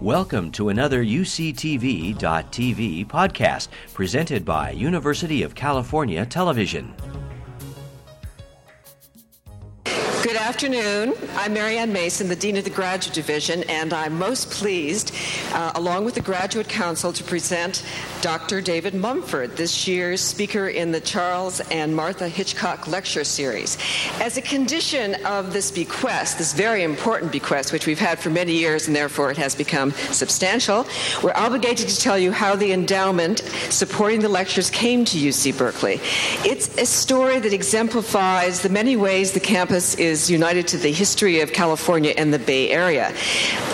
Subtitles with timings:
[0.00, 2.16] Welcome to another UCTV.tv
[3.06, 6.94] podcast presented by University of California Television.
[10.30, 11.14] Good afternoon.
[11.34, 15.12] I'm Mary Ann Mason, the Dean of the Graduate Division, and I'm most pleased,
[15.52, 17.84] uh, along with the Graduate Council, to present
[18.20, 18.60] Dr.
[18.60, 23.76] David Mumford, this year's speaker in the Charles and Martha Hitchcock Lecture Series.
[24.20, 28.52] As a condition of this bequest, this very important bequest, which we've had for many
[28.52, 30.86] years and therefore it has become substantial,
[31.24, 35.98] we're obligated to tell you how the endowment supporting the lectures came to UC Berkeley.
[36.44, 41.40] It's a story that exemplifies the many ways the campus is united to the history
[41.40, 43.14] of California and the Bay Area.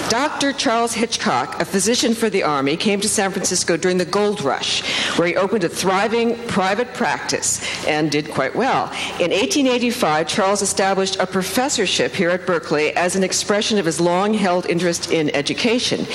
[0.08, 0.52] Dr.
[0.52, 4.82] Charles Hitchcock, a physician for the Army, came to San Francisco during the Gold Rush,
[5.18, 8.84] where he opened a thriving private practice and did quite well.
[9.18, 14.32] In 1885, Charles established a professorship here at Berkeley as an expression of his long
[14.32, 16.06] held interest in education.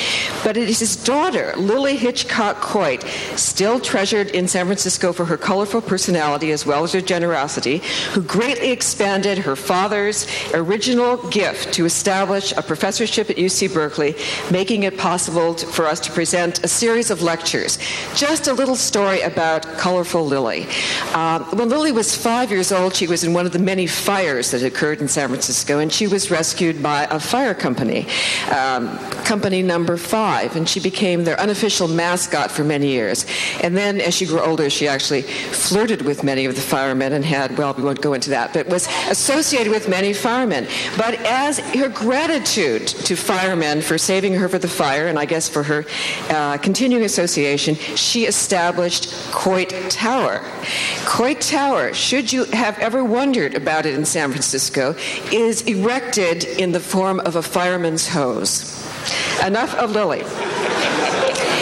[0.43, 3.03] But it is his daughter, Lily Hitchcock Coit,
[3.35, 7.79] still treasured in San Francisco for her colorful personality as well as her generosity,
[8.13, 10.20] who greatly expanded her father's
[10.53, 14.15] original gift to establish a professorship at UC Berkeley
[14.51, 17.77] making it possible to, for us to present a series of lectures.
[18.15, 20.67] Just a little story about Colorful Lily.
[21.13, 24.51] Uh, when Lily was five years old, she was in one of the many fires
[24.51, 28.07] that occurred in San Francisco, and she was rescued by a fire company,
[28.51, 33.25] um, company number five, and she became their unofficial mascot for many years.
[33.61, 37.23] And then, as she grew older, she actually flirted with many of the firemen and
[37.23, 40.67] had, well, we won't go into that, but was associated with many firemen.
[40.97, 45.49] But as her gratitude to firemen, for saving her for the fire, and I guess
[45.49, 45.85] for her
[46.29, 50.41] uh, continuing association, she established Coit Tower.
[51.05, 54.95] Coit Tower, should you have ever wondered about it in San Francisco,
[55.31, 58.77] is erected in the form of a fireman's hose.
[59.45, 60.23] Enough of Lily.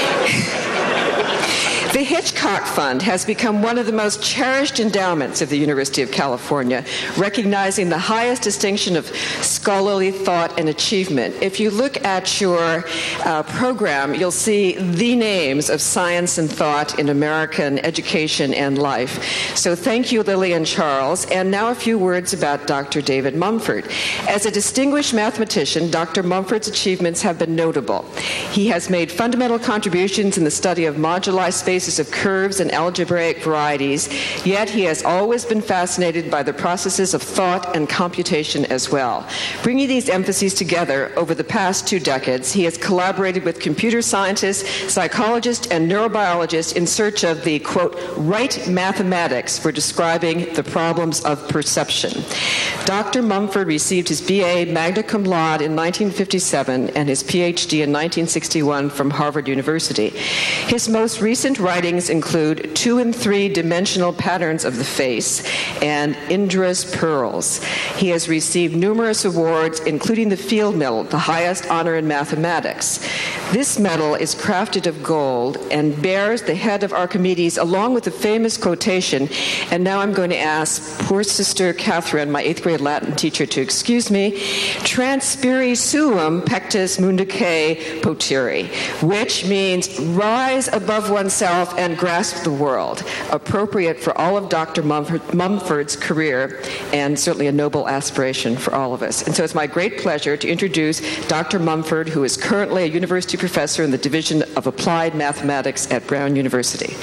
[1.93, 2.03] The
[2.39, 6.85] Hitchcock Fund has become one of the most cherished endowments of the University of California,
[7.17, 9.07] recognizing the highest distinction of
[9.43, 11.35] scholarly thought and achievement.
[11.41, 12.85] If you look at your
[13.25, 19.21] uh, program, you'll see the names of science and thought in American education and life.
[19.57, 21.25] So thank you, Lily and Charles.
[21.31, 23.01] And now a few words about Dr.
[23.01, 23.85] David Mumford.
[24.29, 26.23] As a distinguished mathematician, Dr.
[26.23, 28.05] Mumford's achievements have been notable.
[28.51, 33.41] He has made fundamental contributions in the study of moduli spaces of curves and algebraic
[33.43, 34.07] varieties,
[34.45, 39.27] yet he has always been fascinated by the processes of thought and computation as well.
[39.63, 44.93] Bringing these emphases together over the past two decades, he has collaborated with computer scientists,
[44.93, 51.47] psychologists, and neurobiologists in search of the, quote, right mathematics for describing the problems of
[51.49, 52.23] perception.
[52.85, 53.21] Dr.
[53.21, 59.09] Mumford received his BA magna cum laude in 1957 and his PhD in 1961 from
[59.09, 60.09] Harvard University.
[60.67, 65.41] His most recent writing writings include two and three dimensional patterns of the face
[65.81, 67.63] and Indra's pearls.
[67.95, 72.99] He has received numerous awards, including the Field Medal, the highest honor in mathematics.
[73.53, 78.11] This medal is crafted of gold and bears the head of Archimedes along with the
[78.11, 79.29] famous quotation.
[79.71, 83.61] And now I'm going to ask poor sister Catherine, my eighth grade Latin teacher, to
[83.61, 84.33] excuse me.
[84.83, 88.67] Transpiri suum pectus mundique potiri,
[89.01, 94.81] which means rise above oneself and grasp the world, appropriate for all of Dr.
[94.81, 96.59] Mumford's career
[96.91, 99.21] and certainly a noble aspiration for all of us.
[99.27, 101.59] And so it's my great pleasure to introduce Dr.
[101.59, 106.35] Mumford, who is currently a university professor in the Division of Applied Mathematics at Brown
[106.35, 106.95] University.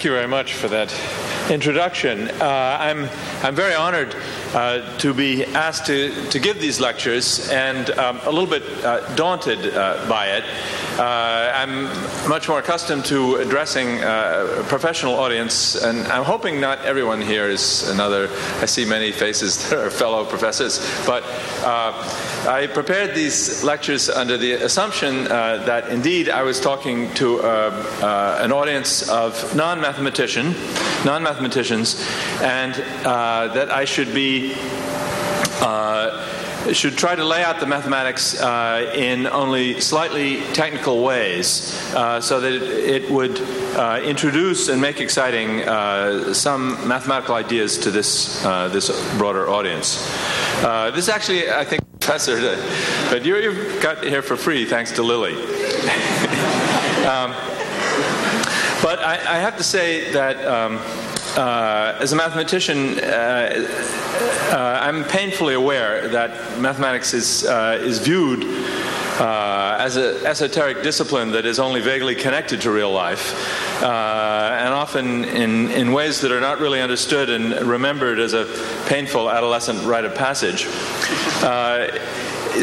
[0.00, 0.98] Thank you very much for that
[1.50, 2.30] introduction.
[2.40, 3.06] Uh, I'm,
[3.42, 4.16] I'm very honored
[4.54, 9.14] uh, to be asked to, to give these lectures and um, a little bit uh,
[9.14, 10.44] daunted uh, by it.
[10.98, 11.84] Uh, I'm
[12.30, 17.50] much more accustomed to addressing uh, a professional audience, and I'm hoping not everyone here
[17.50, 18.30] is another.
[18.62, 21.24] I see many faces that are fellow professors, but
[22.48, 29.08] I prepared these lectures under the assumption that indeed I was talking to an audience
[29.08, 30.54] of non mathematician,
[31.04, 32.00] non mathematicians,
[32.40, 34.54] and that I should be
[35.60, 42.20] uh, should try to lay out the mathematics uh, in only slightly technical ways uh,
[42.20, 43.40] so that it would
[43.76, 50.06] uh, introduce and make exciting uh, some mathematical ideas to this, uh, this broader audience.
[50.94, 52.56] this actually, I think, Professor,
[53.08, 55.34] but you, you've got here for free thanks to Lily.
[57.06, 57.30] um,
[58.82, 60.80] but I, I, have to say that um,
[61.36, 63.68] uh, as a mathematician, uh,
[64.50, 68.42] uh, I'm painfully aware that mathematics is, uh, is viewed
[69.20, 73.86] uh, as an esoteric discipline that is only vaguely connected to real life, uh,
[74.80, 78.46] often in, in ways that are not really understood and remembered as a
[78.88, 80.64] painful adolescent rite of passage.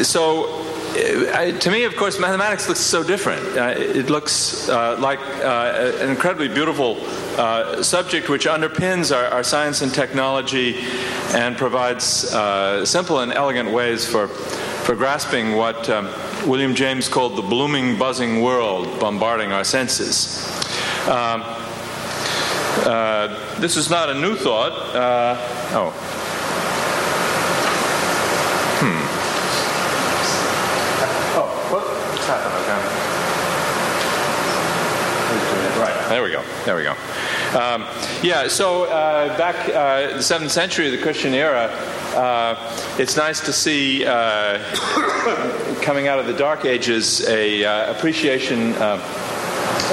[0.04, 0.68] so
[0.98, 3.56] I, to me, of course, mathematics looks so different.
[3.56, 6.98] Uh, it looks uh, like uh, an incredibly beautiful
[7.38, 10.76] uh, subject which underpins our, our, science and technology
[11.36, 16.10] and provides uh, simple and elegant ways for, for grasping what um,
[16.50, 20.44] William James called the blooming, buzzing world bombarding our senses.
[21.08, 21.44] Um,
[22.86, 24.74] uh, this is not a new thought.
[25.74, 25.92] oh.
[28.80, 29.04] Hmm.
[31.40, 31.84] Oh, what?
[31.84, 32.54] What's happened?
[32.64, 33.08] Okay.
[35.80, 36.10] Right.
[36.10, 36.44] There we go.
[36.66, 36.96] There we go.
[37.54, 37.86] Um,
[38.24, 41.70] yeah, so uh, back uh, the seventh century, of the Christian era,
[42.14, 42.56] uh,
[43.00, 44.58] it's nice to see uh,
[45.82, 49.00] coming out of the Dark Ages a uh, appreciation uh,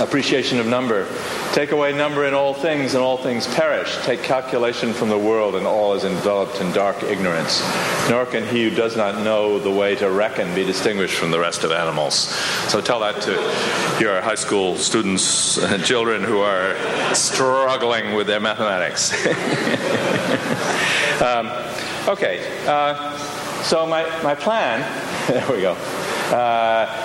[0.00, 1.06] appreciation of number.
[1.54, 3.96] Take away number in all things, and all things perish.
[4.02, 7.62] Take calculation from the world, and all is enveloped in dark ignorance.
[8.10, 11.38] Nor can he who does not know the way to reckon be distinguished from the
[11.38, 12.16] rest of animals.
[12.68, 16.74] So tell that to your high school students and children who are
[17.14, 19.12] struggling with their mathematics.
[21.22, 21.52] um,
[22.08, 23.16] okay, uh,
[23.62, 24.80] so my, my plan,
[25.28, 25.74] there we go.
[26.34, 27.03] Uh,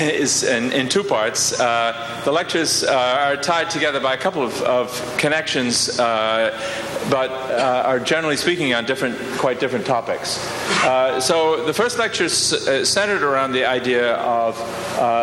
[0.00, 1.58] is in, in, two parts.
[1.58, 6.50] Uh, the lectures uh, are tied together by a couple of, of connections, uh,
[7.10, 10.38] but uh, are generally speaking on different, quite different topics.
[10.84, 14.58] Uh, so the first lecture is uh, centered around the idea of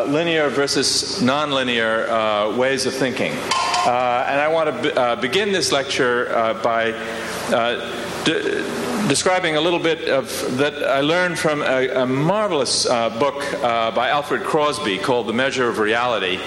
[0.09, 3.31] linear versus nonlinear ways of thinking.
[3.31, 6.25] and I want to be, begin this lecture
[6.63, 6.91] by
[9.07, 13.91] describing a little bit of that I learned from a, a marvelous uh, book uh,
[13.91, 16.39] by Alfred Crosby called The Measure of Reality,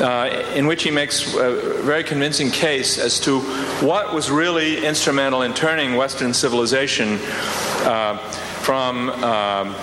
[0.00, 3.40] uh, in which he makes a very convincing case as to
[3.84, 7.18] what was really instrumental in turning Western civilization
[7.84, 8.16] uh,
[8.62, 9.10] from.
[9.10, 9.74] Um,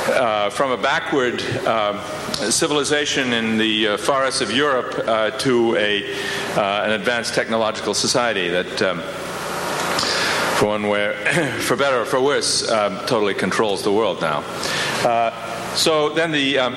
[0.00, 2.02] uh, from a backward uh,
[2.50, 6.02] civilization in the uh, forests of Europe to a,
[6.56, 9.02] an advanced technological society that um,
[10.60, 11.14] for one where,
[11.60, 14.40] for better or for worse, um, totally controls the world now.
[15.02, 16.74] Uh, so then the um,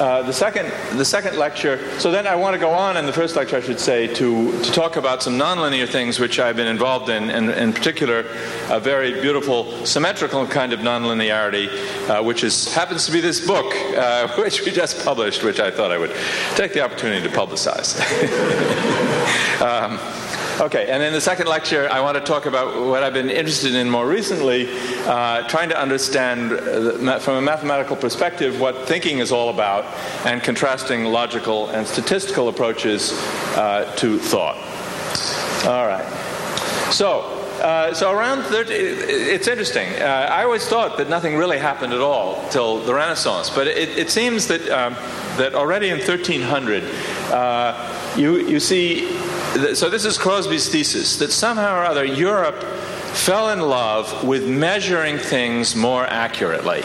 [0.00, 1.78] uh, the second the second lecture.
[2.00, 4.62] So then I want to go on in the first lecture, I should say, to
[4.62, 8.20] to talk about some nonlinear things which I've been involved in, and in particular,
[8.70, 11.68] a very beautiful symmetrical kind of nonlinearity,
[12.08, 13.66] uh, which is happens to be this book
[13.98, 16.16] uh, which we just published, which I thought I would
[16.54, 18.00] take the opportunity to publicize.
[19.60, 19.98] um,
[20.60, 23.74] Okay, and in the second lecture, I want to talk about what I've been interested
[23.74, 24.68] in more recently,
[25.06, 29.86] uh, trying to understand uh, from a mathematical perspective what thinking is all about,
[30.26, 33.12] and contrasting logical and statistical approaches
[33.56, 34.56] uh, to thought.
[35.66, 36.04] All right.
[36.92, 39.88] So, uh, so around 30, it's interesting.
[40.00, 43.98] Uh, I always thought that nothing really happened at all till the Renaissance, but it,
[43.98, 44.94] it seems that um,
[45.36, 46.84] that already in 1300,
[47.32, 49.08] uh, you you see
[49.74, 52.62] so this is Crosby's thesis that somehow or other Europe
[53.12, 56.82] fell in love with measuring things more accurately.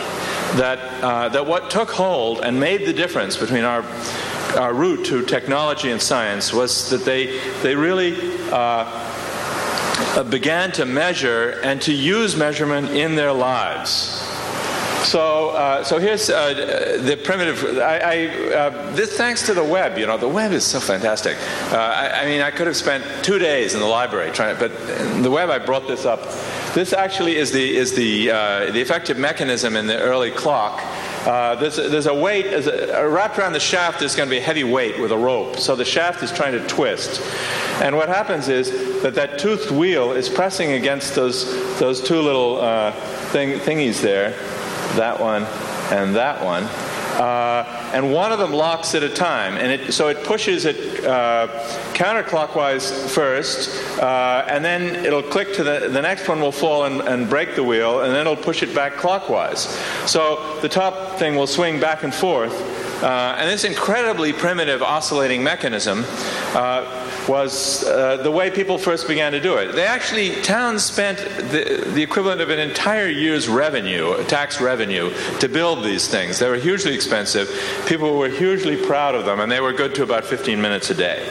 [0.58, 3.84] That, uh, that what took hold and made the difference between our,
[4.58, 8.16] our route to technology and science was that they, they really
[8.52, 8.86] uh,
[10.24, 14.22] began to measure and to use measurement in their lives.
[15.06, 17.78] So, uh, so here's uh, the primitive.
[17.78, 20.00] I, I uh, this thanks to the web.
[20.00, 21.38] You know, the web is so fantastic.
[21.72, 24.76] Uh, I, I, mean, I could have spent two days in the library trying, but
[25.22, 25.50] the web.
[25.52, 26.22] I brought this up.
[26.74, 30.82] This actually is the is the uh, the effective mechanism in the early clock.
[31.26, 34.34] Uh, there's, a, there's a weight, there's a, wrapped around the shaft, there's going to
[34.34, 35.58] be a heavy weight with a rope.
[35.58, 37.22] So the shaft is trying to twist.
[37.82, 42.62] And what happens is that that toothed wheel is pressing against those, those two little
[42.62, 42.92] uh,
[43.32, 44.32] thing, thingies there
[44.96, 45.44] that one,
[45.92, 46.64] and that one.
[46.64, 49.56] Uh, and one of them locks at a time.
[49.56, 51.48] And it, so it pushes it uh,
[51.94, 53.70] counterclockwise first,
[54.02, 57.56] uh, and then it'll click to the, the next one will fall and, and, break
[57.56, 59.62] the wheel, and then it'll push it back clockwise.
[60.06, 62.54] So the top thing will swing back and forth
[62.96, 66.06] Uh, and this incredibly primitive oscillating mechanism
[66.56, 69.74] uh, was uh, the way people first began to do it.
[69.74, 75.50] They actually, towns spent the, the equivalent of an entire year's revenue, tax revenue, to
[75.50, 76.40] build these things.
[76.40, 77.50] They were hugely expensive.
[77.88, 80.96] People were hugely proud of them, and they were good to about 15 minutes a
[80.96, 81.28] day.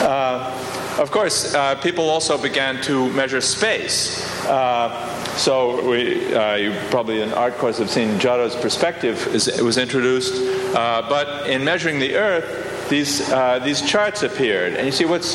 [0.00, 0.50] Uh,
[0.98, 4.22] of course, uh, people also began to measure space.
[4.46, 9.76] Uh, so we, uh, you probably in art course have seen Giotto's perspective is, was
[9.76, 10.34] introduced.
[10.74, 15.34] Uh, but in measuring the Earth, these uh, these charts appeared, and you see what's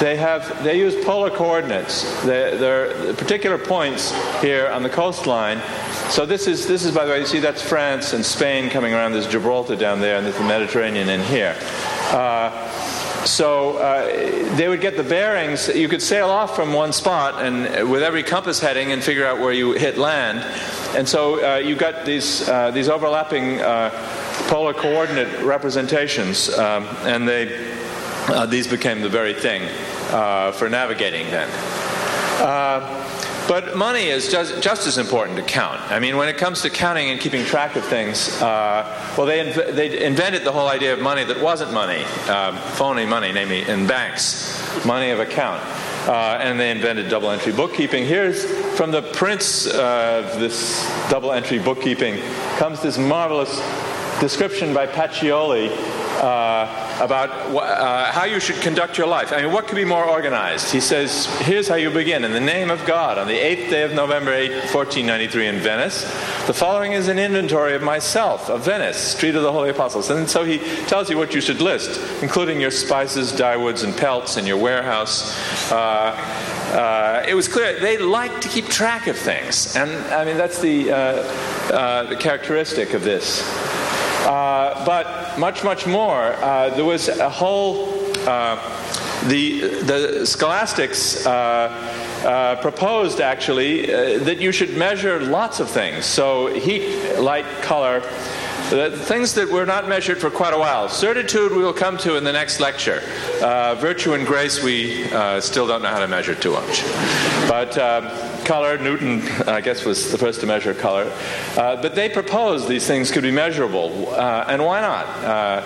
[0.00, 0.62] they have.
[0.64, 2.02] They use polar coordinates.
[2.22, 5.60] They, they're particular points here on the coastline.
[6.10, 7.20] So this is this is by the way.
[7.20, 9.12] You see that's France and Spain coming around.
[9.12, 11.56] There's Gibraltar down there, and there's the Mediterranean in here.
[12.10, 12.50] Uh,
[13.24, 15.68] so uh, they would get the bearings.
[15.68, 19.38] You could sail off from one spot and with every compass heading and figure out
[19.38, 20.40] where you hit land.
[20.96, 23.90] And so uh, you got these uh, these overlapping uh,
[24.48, 27.74] polar coordinate representations, um, and they
[28.28, 29.62] uh, these became the very thing
[30.10, 31.48] uh, for navigating then.
[33.50, 35.80] But money is just, just as important to count.
[35.90, 39.44] I mean, when it comes to counting and keeping track of things, uh, well, they,
[39.44, 43.68] inv- they invented the whole idea of money that wasn't money, uh, phony money, namely
[43.68, 45.60] in banks, money of account.
[46.06, 48.06] Uh, and they invented double entry bookkeeping.
[48.06, 48.44] Here's
[48.76, 52.22] from the prince of this double entry bookkeeping
[52.56, 53.58] comes this marvelous
[54.20, 55.70] description by Pacioli
[56.20, 59.32] uh, about uh, how you should conduct your life.
[59.32, 60.70] I mean, what could be more organized?
[60.70, 62.24] He says, here's how you begin.
[62.24, 66.02] In the name of God, on the 8th day of November 8, 1493 in Venice,
[66.46, 70.10] the following is an inventory of myself, of Venice, Street of the Holy Apostles.
[70.10, 74.36] And so he tells you what you should list, including your spices, dyewoods, and pelts
[74.36, 75.34] in your warehouse.
[75.72, 76.14] Uh,
[76.70, 79.74] uh, it was clear they like to keep track of things.
[79.74, 80.94] And I mean, that's the, uh,
[81.72, 83.40] uh, the characteristic of this.
[84.20, 86.34] Uh, but much, much more.
[86.34, 87.88] Uh, there was a whole.
[88.26, 88.58] Uh,
[89.28, 96.06] the the scholastics uh, proposed actually that you should measure lots of things.
[96.06, 98.02] So heat, light, color.
[98.70, 100.88] The things that were not measured for quite a while.
[100.88, 103.02] Certitude we will come to in the next lecture.
[103.42, 106.84] Uh, virtue and grace we uh, still don't know how to measure too much.
[107.48, 111.12] But uh, color, Newton, I guess, was the first to measure color.
[111.56, 114.08] Uh, but they proposed these things could be measurable.
[114.14, 115.06] Uh, and why not?
[115.24, 115.64] Uh,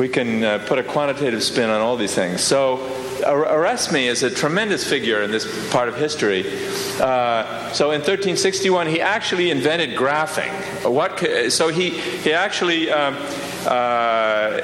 [0.00, 2.40] we can put a quantitative spin on all these things.
[2.40, 2.78] So
[3.22, 6.44] Oresme is a tremendous figure in this part of history.
[7.00, 10.50] Uh, so in 1361, he actually invented graphing.
[10.90, 13.16] What, so he, he actually um,
[13.66, 14.60] uh,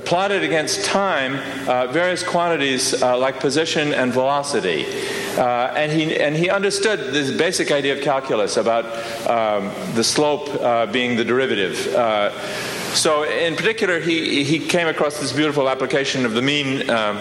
[0.04, 1.34] plotted against time
[1.68, 4.86] uh, various quantities uh, like position and velocity.
[5.36, 8.84] Uh, and, he, and he understood this basic idea of calculus about
[9.28, 11.76] um, the slope uh, being the derivative.
[12.94, 16.88] so, in particular, he, he came across this beautiful application of the mean.
[16.90, 17.18] Um,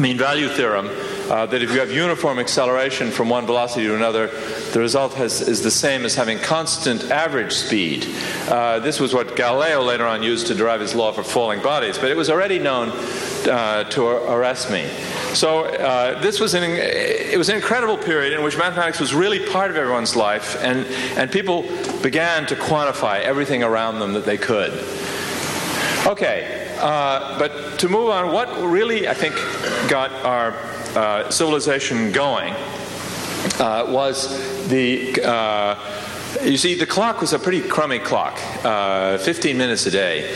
[0.00, 0.88] mean value theorem
[1.30, 4.26] uh, that if you have uniform acceleration from one velocity to another,
[4.72, 8.06] the result has, is the same as having constant average speed.
[8.48, 11.98] Uh, this was what Galileo later on used to derive his law for falling bodies,
[11.98, 12.90] but it was already known
[13.48, 14.88] uh, to Oresme.
[15.34, 19.44] So uh, this was an it was an incredible period in which mathematics was really
[19.46, 20.86] part of everyone's life, and
[21.18, 21.62] and people
[22.02, 24.72] began to quantify everything around them that they could.
[26.06, 29.34] Okay, uh, but to move on, what really, I think,
[29.88, 30.52] got our
[30.94, 32.52] uh, civilization going
[33.58, 35.18] uh, was the.
[36.42, 40.34] You see, the clock was a pretty crummy clock, uh, 15 minutes a day.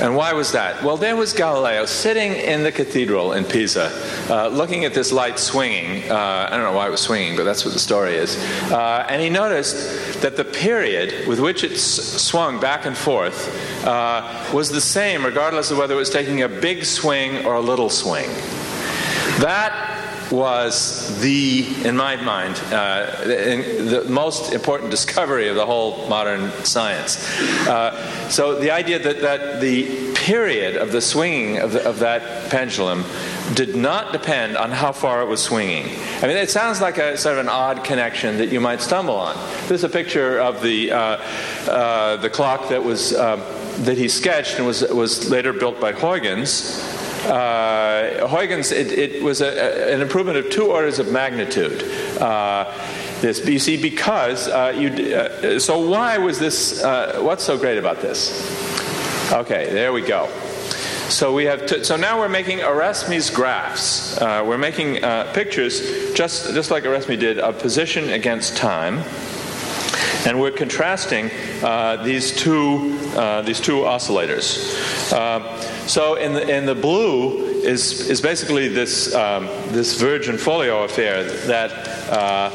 [0.00, 0.82] And why was that?
[0.82, 3.90] Well, there was Galileo sitting in the cathedral in Pisa,
[4.28, 6.10] uh, looking at this light swinging.
[6.10, 8.36] Uh, I don't know why it was swinging, but that's what the story is.
[8.70, 14.50] Uh, and he noticed that the period with which it swung back and forth uh,
[14.52, 17.88] was the same, regardless of whether it was taking a big swing or a little
[17.88, 18.28] swing.
[19.40, 19.85] That
[20.30, 27.38] was the, in my mind, uh, the most important discovery of the whole modern science.
[27.66, 32.50] Uh, so the idea that, that the period of the swinging of, the, of that
[32.50, 33.04] pendulum
[33.54, 35.84] did not depend on how far it was swinging.
[36.20, 39.14] I mean, it sounds like a sort of an odd connection that you might stumble
[39.14, 39.36] on.
[39.62, 40.98] This is a picture of the uh,
[41.68, 43.36] uh the clock that was uh,
[43.84, 49.40] that he sketched and was was later built by Huygens uh, Huygens, it, it was
[49.40, 51.82] a, a, an improvement of two orders of magnitude.
[52.20, 52.72] Uh,
[53.20, 55.14] this, you see, because uh, you.
[55.14, 56.82] Uh, so why was this?
[56.82, 58.42] Uh, what's so great about this?
[59.32, 60.28] Okay, there we go.
[61.08, 61.68] So we have.
[61.84, 64.18] So now we're making Oresme's graphs.
[64.18, 64.96] Uh, we're making
[65.32, 69.02] pictures, just just like Oresme did, of position against time.
[70.26, 71.30] And we're contrasting
[71.62, 75.12] uh, these, two, uh, these two oscillators.
[75.12, 75.38] Uh,
[75.86, 80.84] so in the, in the blue is, is basically this, um, this verge and foliot
[80.84, 81.72] affair that,
[82.10, 82.50] uh,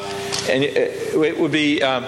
[0.49, 2.03] and it, it, would be, um,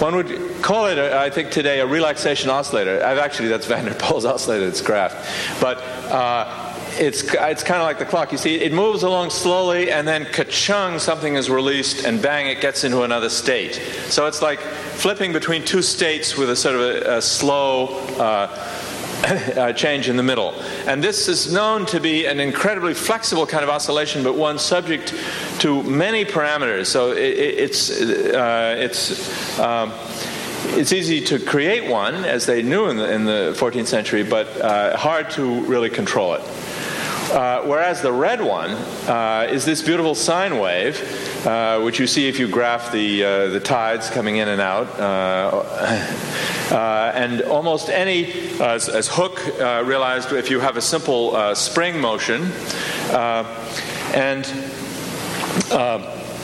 [0.00, 3.04] one would call it, I think today, a relaxation oscillator.
[3.04, 5.60] I've actually, that's Van der Pol's oscillator, it's Graft.
[5.60, 5.78] But
[6.10, 8.32] uh, it's, it's kind of like the clock.
[8.32, 12.60] You see, it moves along slowly, and then ka-chung, something is released, and bang, it
[12.60, 13.74] gets into another state.
[14.08, 18.46] So it's like flipping between two states with a sort of a, a slow uh,
[19.56, 20.54] uh, change in the middle.
[20.86, 25.14] And this is known to be an incredibly flexible kind of oscillation, but one subject
[25.60, 26.86] to many parameters.
[26.86, 29.92] So it, it's, uh, it's um,
[30.70, 34.60] it's easy to create one, as they knew in the, in the 14th century, but
[34.60, 36.42] uh, hard to really control it.
[37.30, 38.70] Uh, whereas the red one
[39.06, 43.48] uh, is this beautiful sine wave, uh, which you see if you graph the, uh,
[43.48, 44.88] the tides coming in and out.
[44.98, 45.62] Uh,
[47.14, 49.44] and almost any, as, as Hooke
[49.86, 52.50] realized, if you have a simple spring motion,
[54.14, 54.46] and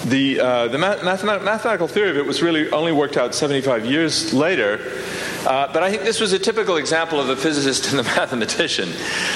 [0.04, 0.34] the,
[0.70, 5.00] the mathematical theory of it was really only worked out 75 years later.
[5.46, 8.88] Uh, but I think this was a typical example of the physicist and the mathematician.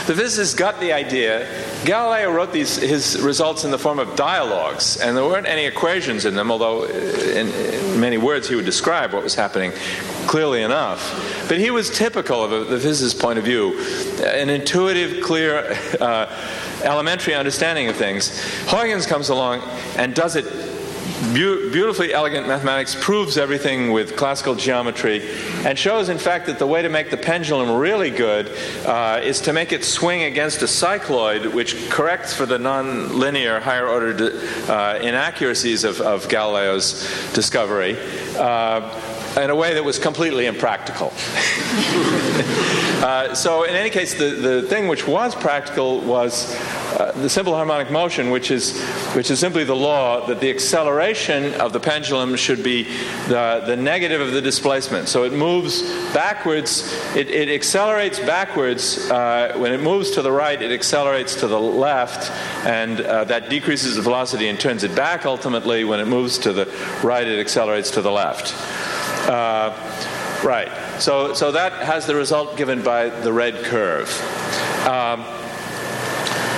[0.07, 1.47] The physicist got the idea.
[1.85, 6.25] Galileo wrote these, his results in the form of dialogues, and there weren't any equations
[6.25, 9.73] in them, although uh, in, in many words he would describe what was happening
[10.27, 11.47] clearly enough.
[11.49, 13.79] But he was typical of a, the physicist's point of view,
[14.25, 16.27] an intuitive, clear, uh,
[16.83, 18.41] elementary understanding of things.
[18.67, 19.63] Huygens comes along
[19.97, 20.47] and does it
[21.35, 25.29] Be- beautifully elegant mathematics proves everything with classical geometry
[25.65, 28.49] and shows, in fact, that the way to make the pendulum really good
[28.87, 33.89] uh, is to make it swing against a cycloid, which corrects for the nonlinear higher
[33.89, 37.97] order uh, inaccuracies of, of, Galileo's discovery.
[38.37, 38.81] Uh,
[39.37, 41.13] in a way that was completely impractical.
[43.05, 46.55] uh, so, in any case, the, the thing which was practical was
[46.99, 48.83] uh, the simple harmonic motion, which is,
[49.15, 52.85] which is simply the law that the acceleration of the pendulum should be
[53.29, 55.09] the, the negative of the displacement.
[55.09, 55.83] So it moves
[56.13, 59.11] backwards, it, it accelerates backwards.
[59.11, 62.33] Uh, when it moves to the right, it accelerates to the left,
[62.67, 65.85] and uh, that decreases the velocity and turns it back ultimately.
[65.85, 66.67] When it moves to the
[67.05, 68.55] right, it accelerates to the left.
[69.27, 69.73] Uh,
[70.45, 70.71] right.
[71.01, 74.09] So, so that has the result given by the red curve.
[74.87, 75.25] Um,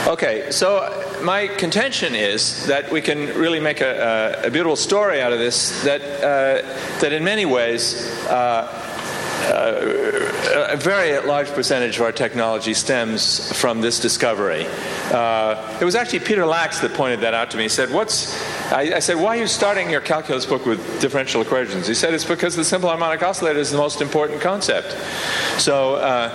[0.06, 5.20] okay, so my contention is that we can really make a, a, a beautiful story
[5.20, 8.89] out of this that, uh, that in many ways, uh,
[9.48, 14.66] uh, a very large percentage of our technology stems from this discovery.
[15.10, 17.64] Uh, it was actually Peter Lax that pointed that out to me.
[17.64, 18.40] He said, "What's?"
[18.72, 22.14] I, I, said, "Why are you starting your calculus book with differential equations?" He said,
[22.14, 24.96] "It's because the simple harmonic oscillator is the most important concept."
[25.58, 26.30] So uh,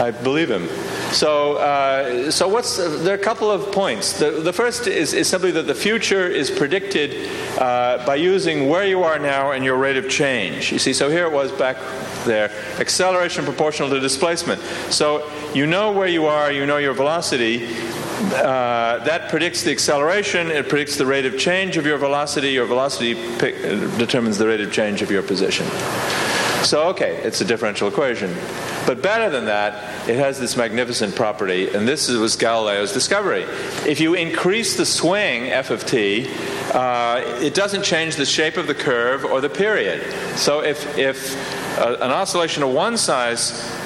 [0.00, 0.68] I believe him.
[1.12, 4.18] So, uh, so what's there are a couple of points.
[4.18, 8.86] The, the first is, is simply that the future is predicted uh, by using where
[8.86, 10.70] you are now and your rate of change.
[10.70, 11.76] You see, so here it was back
[12.24, 14.60] there, acceleration proportional to displacement.
[14.90, 17.66] So you know where you are, you know your velocity.
[18.20, 20.50] Uh, that predicts the acceleration.
[20.50, 22.50] It predicts the rate of change of your velocity.
[22.50, 25.66] Your velocity determines the rate of change of your position.
[26.62, 28.34] So, okay, it's a differential equation.
[28.86, 33.44] But better than that, it has this magnificent property, and this was Galileo's discovery.
[33.86, 36.28] If you increase the swing, f of t,
[36.72, 40.02] uh, it doesn't change the shape of the curve or the period.
[40.36, 41.34] So if, if
[41.78, 43.40] uh, an oscillation of one size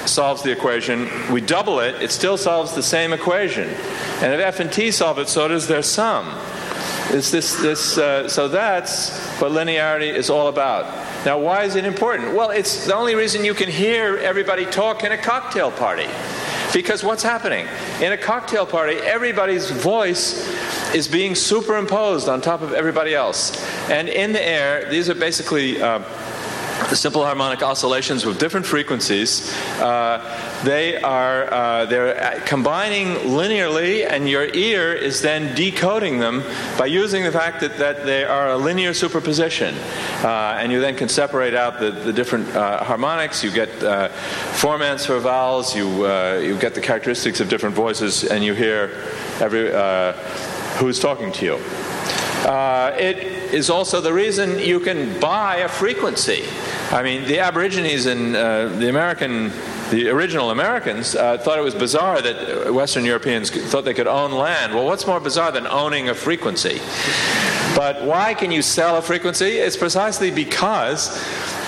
[0.09, 3.69] solves the equation, we double it, it still solves the same equation.
[4.21, 6.27] And if f and t solve it, so does their sum.
[7.15, 10.83] It's this, this, uh, so that's what linearity is all about.
[11.25, 12.35] Now, why is it important?
[12.35, 16.07] Well, it's the only reason you can hear everybody talk in a cocktail party.
[16.73, 17.67] Because what's happening?
[18.01, 20.45] In a cocktail party, everybody's voice
[20.93, 23.65] is being superimposed on top of everybody else.
[23.89, 25.81] And in the air, these are basically.
[25.81, 26.03] Uh,
[26.89, 29.51] the simple harmonic oscillations with different frequencies.
[29.79, 30.19] Uh,
[30.63, 36.43] they are uh, they're combining linearly, and your ear is then decoding them
[36.77, 39.75] by using the fact that, that they are a linear superposition.
[40.23, 43.43] Uh, and you then can separate out the, the different uh, harmonics.
[43.43, 44.09] You get uh,
[44.53, 45.75] formants for vowels.
[45.75, 48.91] You uh, you get the characteristics of different voices, and you hear
[49.39, 49.71] every
[50.77, 51.55] who's talking to you.
[52.97, 56.43] it is also the reason you can buy a frequency.
[56.91, 59.51] I mean, the Aborigines and uh, the American,
[59.91, 64.33] the original Americans uh, thought it was bizarre that Western Europeans thought they could own
[64.33, 64.73] land.
[64.73, 66.81] Well, what's more bizarre than owning a frequency?
[67.75, 69.57] But why can you sell a frequency?
[69.57, 71.17] It's precisely because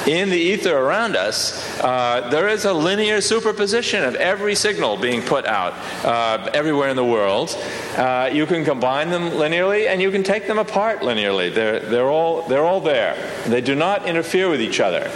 [0.08, 5.22] in the ether around us, uh, there is a linear superposition of every signal being
[5.22, 5.74] put out
[6.06, 7.56] uh, everywhere in the world.
[7.98, 11.54] Uh, you can combine them linearly and you can take them apart linearly.
[11.54, 13.16] They're, they're, all, they're all there.
[13.48, 15.12] They do not interfere with each other.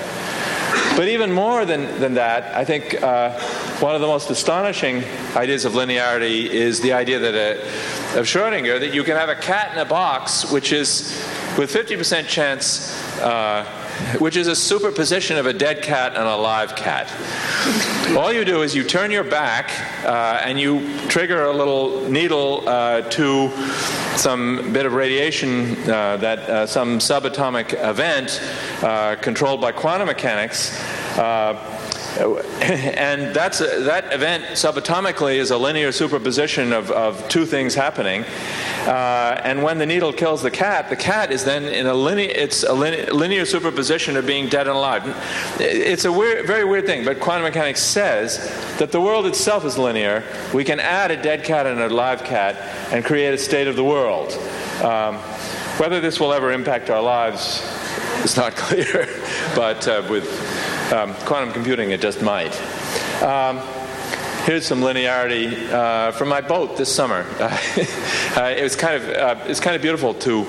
[0.98, 3.40] But even more than, than that, I think uh,
[3.80, 5.04] one of the most astonishing
[5.36, 9.30] ideas of linearity is the idea that a, uh, of Schrodinger that you can have
[9.30, 11.18] a cat in a box, which is
[11.58, 12.94] with 50% chance.
[13.22, 13.66] Uh,
[14.20, 17.12] which is a superposition of a dead cat and a live cat.
[18.18, 19.72] All you do is you turn your back
[20.06, 23.50] uh, and you trigger a little needle uh, to
[24.18, 28.42] some bit of radiation uh, that uh, some subatomic event
[28.84, 30.80] uh, controlled by quantum mechanics.
[31.18, 31.54] Uh,
[32.62, 38.26] and that's that event subatomically is a linear superposition of, of two things happening.
[38.88, 42.32] Uh, and when the needle kills the cat, the cat is then in a linear,
[42.34, 45.04] it's a linear superposition of being dead and alive.
[45.60, 48.38] It's a weird, very weird thing, but quantum mechanics says
[48.80, 50.24] that the world itself is linear.
[50.52, 52.56] We can add a dead cat and a live cat
[52.92, 54.32] and create a state of the world.
[54.84, 55.18] Um,
[55.78, 57.62] whether this will ever impact our lives
[58.24, 59.08] is not clear,
[59.56, 60.28] but uh, with
[60.92, 62.60] um, quantum computing it just might.
[63.22, 63.60] Um,
[64.46, 67.26] here's some linearity uh, from my boat this summer.
[68.32, 70.46] Uh, it was kind of uh, it's kind of beautiful to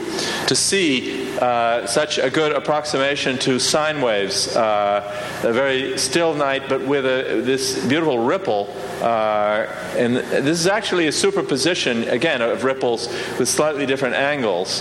[0.47, 4.55] to see uh, such a good approximation to sine waves.
[4.55, 8.73] Uh, a very still night, but with a, this beautiful ripple.
[9.01, 14.81] Uh, and this is actually a superposition again of ripples with slightly different angles,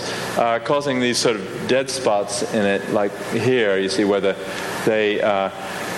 [0.64, 3.78] causing these sort of dead spots in it, like here.
[3.78, 4.36] You see where the
[4.86, 5.20] they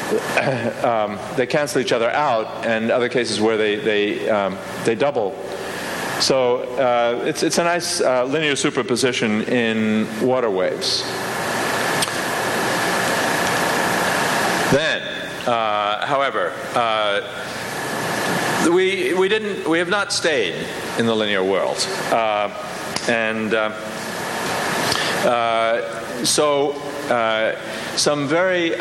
[0.84, 5.34] um, they cancel each other out, and other cases where they they um, they double.
[6.20, 11.02] So uh, it's it's a nice uh, linear superposition in water waves.
[14.72, 15.02] Then,
[15.46, 17.20] uh, however, uh,
[18.72, 20.54] we we didn't we have not stayed
[20.98, 22.48] in the linear world, uh,
[23.08, 23.72] and uh,
[26.24, 26.74] so
[27.96, 28.74] some very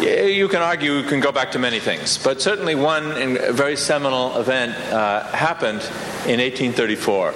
[0.00, 4.36] you can argue, you can go back to many things, but certainly one very seminal
[4.38, 5.80] event uh, happened
[6.26, 7.32] in 1834.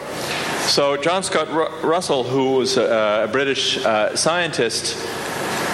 [0.69, 1.49] So, John Scott
[1.83, 4.97] Russell, who was a, a British uh, scientist,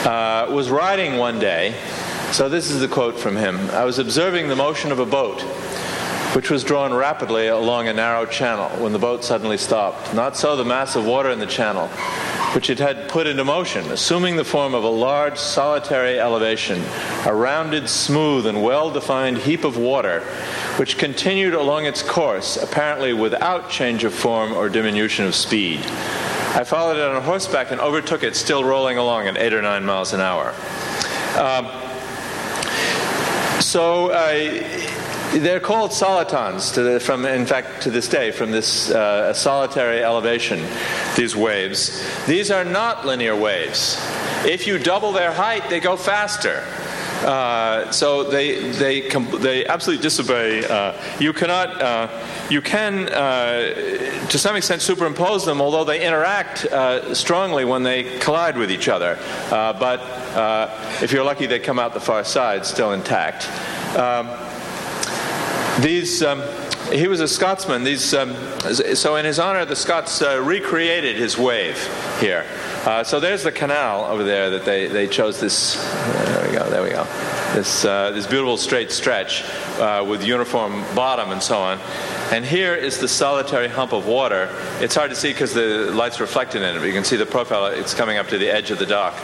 [0.07, 1.75] uh, was riding one day.
[2.31, 5.43] So, this is the quote from him I was observing the motion of a boat
[6.35, 10.13] which was drawn rapidly along a narrow channel when the boat suddenly stopped.
[10.13, 11.89] Not so the mass of water in the channel,
[12.55, 16.83] which it had put into motion, assuming the form of a large solitary elevation,
[17.27, 20.21] a rounded, smooth, and well defined heap of water,
[20.77, 25.81] which continued along its course, apparently without change of form or diminution of speed.
[26.57, 29.85] I followed it on horseback and overtook it, still rolling along at eight or nine
[29.85, 30.55] miles an hour.
[31.37, 31.67] Um,
[33.61, 34.96] so, uh,
[35.39, 40.65] they're called solitons, the, from, in fact, to this day, from this uh, solitary elevation,
[41.17, 42.05] these waves.
[42.27, 43.99] These are not linear waves.
[44.45, 46.65] If you double their height, they go faster.
[47.25, 50.65] Uh, so they they they absolutely disobey.
[50.65, 51.81] Uh, you cannot.
[51.81, 52.09] Uh,
[52.51, 58.19] you can, uh, to some extent, superimpose them, although they interact uh, strongly when they
[58.21, 59.19] collide with each other.
[59.51, 60.01] Uh, but
[61.03, 63.49] if you're lucky, they come out the far side still intact.
[63.97, 64.29] Um,
[65.81, 66.43] these, um,
[66.91, 67.85] he was a Scotsman.
[67.85, 68.35] These, um,
[68.73, 71.77] so, in his honor, the Scots uh, recreated his wave
[72.19, 72.47] here.
[72.85, 75.77] Uh, so, there's the canal over there that they, they chose this.
[75.77, 77.05] Uh, there we go, there we go.
[77.55, 79.45] This, uh, this beautiful straight stretch
[79.79, 81.79] uh, with uniform bottom and so on.
[82.33, 84.49] And here is the solitary hump of water.
[84.81, 87.27] It's hard to see because the light's reflected in it, but you can see the
[87.27, 87.67] profile.
[87.67, 89.15] It's coming up to the edge of the dock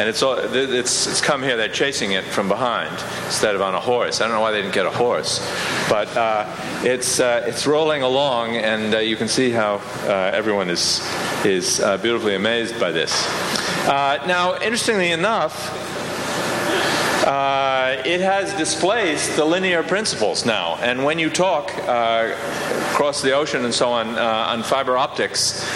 [0.00, 1.58] and it's, all, it's, it's come here.
[1.58, 2.90] They're chasing it from behind
[3.26, 4.22] instead of on a horse.
[4.22, 5.46] I don't know why they didn't get a horse,
[5.90, 6.46] but uh,
[6.82, 11.06] it's uh, it's rolling along, and uh, you can see how uh, everyone is
[11.44, 13.12] is uh, beautifully amazed by this.
[13.86, 15.54] Uh, now, interestingly enough.
[17.26, 20.76] Uh, it has displaced the linear principles now.
[20.76, 22.34] And when you talk uh,
[23.00, 25.66] across the ocean and so on uh, on fiber optics,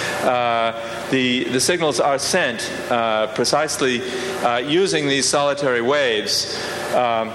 [1.10, 4.02] the, the signals are sent uh, precisely
[4.42, 6.60] uh, using these solitary waves.
[6.94, 7.32] Um,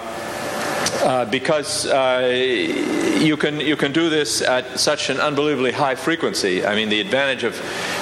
[1.01, 2.29] uh, because uh,
[3.19, 6.65] you can you can do this at such an unbelievably high frequency.
[6.65, 7.55] I mean, the advantage of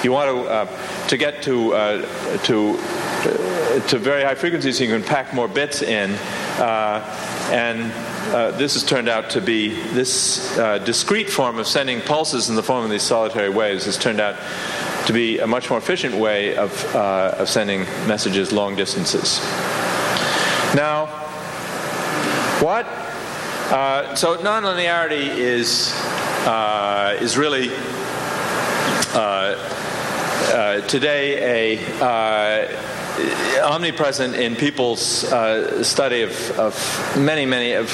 [0.04, 2.80] you want to uh, to get to uh, to
[3.24, 6.12] to very high frequencies, you can pack more bits in,
[6.60, 7.92] and
[8.60, 12.84] this has turned out to be this discrete form of sending pulses in the form
[12.84, 14.36] of these solitary waves has turned out
[15.08, 19.40] to be a much more efficient way of, uh, of sending messages long distances.
[20.76, 21.06] Now,
[22.60, 22.86] what?
[23.72, 25.94] Uh, so nonlinearity is
[26.46, 27.70] uh, is really
[29.14, 29.56] uh,
[30.54, 33.07] uh, today a uh,
[33.64, 37.90] omnipresent in people's uh, study of, of, many, many of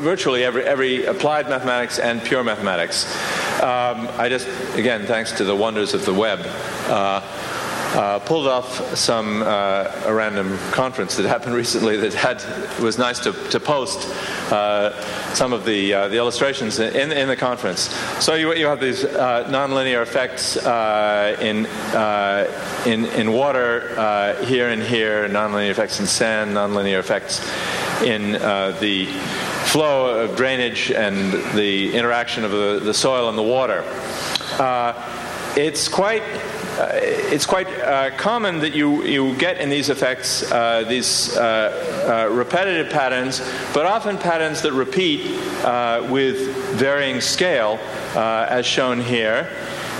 [0.00, 3.06] virtually every, every applied mathematics and pure mathematics.
[3.62, 6.40] Um, I just, again, thanks to the wonders of the web,
[6.88, 7.20] uh,
[7.94, 12.42] uh, pulled off some uh, a random conference that happened recently that had
[12.80, 14.08] was nice to, to post
[15.34, 17.94] some of the uh, the illustrations in in the conference.
[18.20, 21.66] So you you have these uh, nonlinear effects uh, in
[22.86, 27.40] in in water here and here, nonlinear effects in sand, nonlinear effects
[28.02, 29.06] in the
[29.72, 33.84] flow of drainage and the interaction of the, the soil and the water.
[35.56, 40.84] it's quite uh, it's quite uh, common that you, you get in these effects uh,
[40.88, 43.40] these repetitive patterns,
[43.74, 45.22] but often patterns that repeat
[46.10, 46.36] with
[46.76, 47.78] varying scale,
[48.14, 49.48] as shown here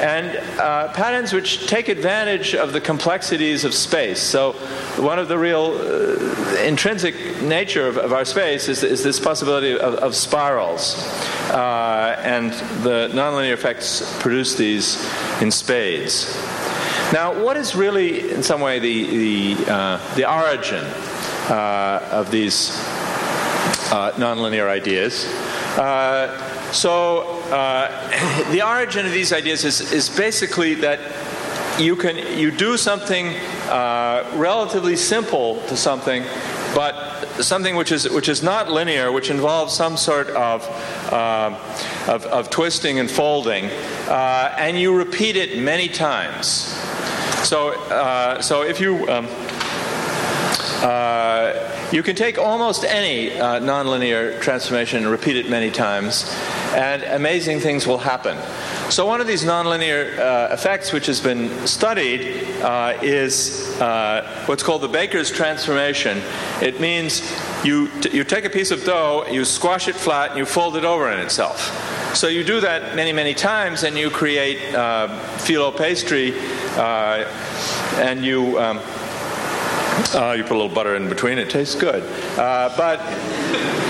[0.00, 4.20] and uh, patterns which take advantage of the complexities of space.
[4.20, 4.52] So,
[4.96, 9.72] one of the real uh, intrinsic nature of, of, our space is, is this possibility
[9.72, 10.96] of, of spirals,
[11.50, 14.96] uh, and the nonlinear effects produce these
[15.40, 16.36] in spades.
[17.12, 20.82] Now, what is really, in some way, the, the, uh, the origin
[21.50, 22.70] uh, of these
[23.92, 25.26] uh, nonlinear ideas?
[25.76, 27.20] Uh, so,
[27.50, 27.88] uh,
[28.50, 31.00] the origin of these ideas is, is basically that
[31.78, 33.28] you can you do something
[33.68, 36.22] uh, relatively simple to something,
[36.74, 40.66] but something which is which is not linear, which involves some sort of
[41.12, 41.50] uh,
[42.08, 43.66] of, of, twisting and folding,
[44.08, 46.46] uh, and you repeat it many times.
[47.46, 49.26] So, uh, so if you um,
[50.82, 56.28] uh, you can take almost any uh, nonlinear transformation and repeat it many times,
[56.74, 58.36] and amazing things will happen.
[58.90, 64.62] So, one of these nonlinear uh, effects, which has been studied, uh, is uh, what's
[64.62, 66.20] called the Baker's transformation.
[66.60, 67.22] It means
[67.64, 70.76] you, t- you take a piece of dough, you squash it flat, and you fold
[70.76, 71.91] it over in itself.
[72.14, 76.34] So you do that many, many times, and you create uh, phyllo pastry,
[76.76, 77.24] uh,
[77.96, 78.78] and you um,
[80.14, 81.38] uh, you put a little butter in between.
[81.38, 82.02] It tastes good,
[82.38, 83.81] uh, but.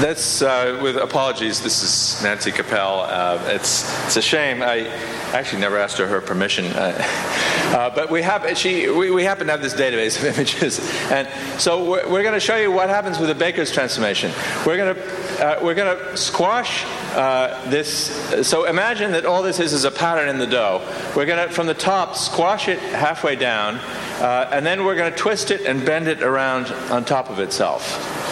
[0.00, 1.62] That's uh, with apologies.
[1.62, 3.00] This is Nancy Capel.
[3.00, 4.62] Uh, it's it's a shame.
[4.62, 4.88] I
[5.32, 9.52] actually never asked her her permission, uh, but we have she we, we happen to
[9.52, 10.80] have this database of images,
[11.10, 11.26] and
[11.58, 14.32] so we're, we're going to show you what happens with the Baker's transformation.
[14.66, 18.46] We're going to uh, we're going to squash uh, this.
[18.46, 20.82] So imagine that all this is is a pattern in the dough.
[21.16, 25.10] We're going to, from the top, squash it halfway down, uh, and then we're going
[25.10, 28.25] to twist it and bend it around on top of itself.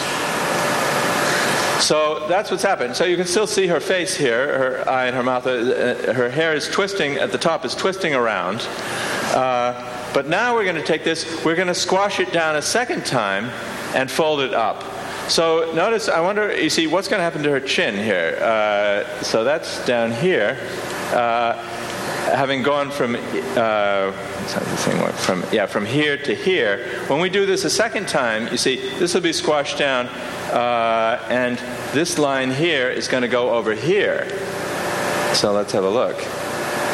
[1.79, 2.95] So that's what's happened.
[2.95, 5.45] So you can still see her face here, her eye and her mouth.
[5.45, 8.61] Uh, her hair is twisting at the top, is twisting around.
[9.35, 12.61] Uh, but now we're going to take this, we're going to squash it down a
[12.61, 13.45] second time
[13.93, 14.83] and fold it up.
[15.29, 18.37] So notice, I wonder, you see, what's going to happen to her chin here?
[18.41, 20.57] Uh, so that's down here.
[21.11, 21.74] Uh,
[22.35, 27.69] having gone from, uh, from, yeah, from here to here, when we do this a
[27.69, 31.57] second time, you see, this will be squashed down, uh, and
[31.93, 34.27] this line here is going to go over here.
[35.33, 36.17] So let's have a look.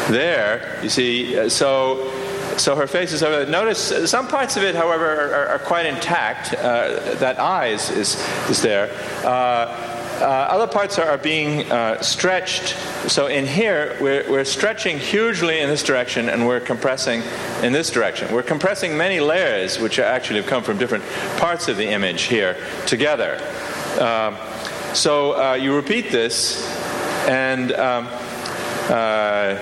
[0.08, 2.12] There, you see, uh, so
[2.58, 3.50] so her face is over.
[3.50, 6.54] Notice uh, some parts of it, however, are, are quite intact.
[6.54, 8.16] Uh, that eye is, is,
[8.50, 8.90] is there.
[9.24, 9.91] Uh,
[10.24, 12.76] other parts are, are being uh, stretched.
[13.10, 17.22] So in here, we're, we're stretching hugely in this direction and we're compressing
[17.62, 18.32] in this direction.
[18.32, 21.04] We're compressing many layers, which actually have come from different
[21.38, 22.56] parts of the image here,
[22.86, 23.36] together.
[24.00, 24.36] Um,
[24.94, 26.66] so uh, you repeat this,
[27.28, 28.08] and um,
[28.90, 29.58] uh.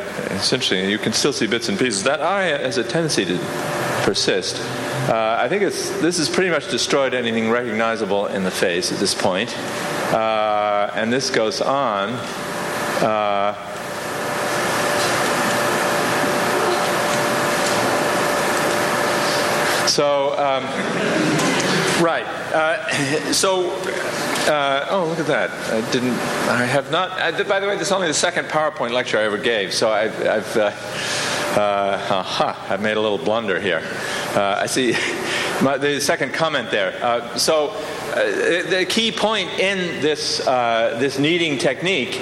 [0.70, 2.02] You can still see bits and pieces.
[2.02, 3.38] That eye has a tendency to
[4.02, 4.56] persist.
[5.08, 9.14] Uh, I think this has pretty much destroyed anything recognizable in the face at this
[9.14, 9.56] point.
[10.12, 12.10] Uh, and this goes on.
[13.00, 13.54] Uh,
[19.86, 20.64] so, um,
[22.02, 22.26] right.
[22.52, 23.70] Uh, so,
[24.50, 25.50] uh, oh, look at that.
[25.72, 26.18] I didn't,
[26.48, 29.22] I have not, I, by the way, this is only the second PowerPoint lecture I
[29.22, 30.72] ever gave, so I've, I've, uh,
[31.56, 33.82] uh, I've made a little blunder here.
[34.34, 34.92] Uh, I see
[35.62, 36.98] my, the second comment there.
[37.02, 37.70] Uh, so,
[38.10, 42.14] uh, the key point in this, this kneading technique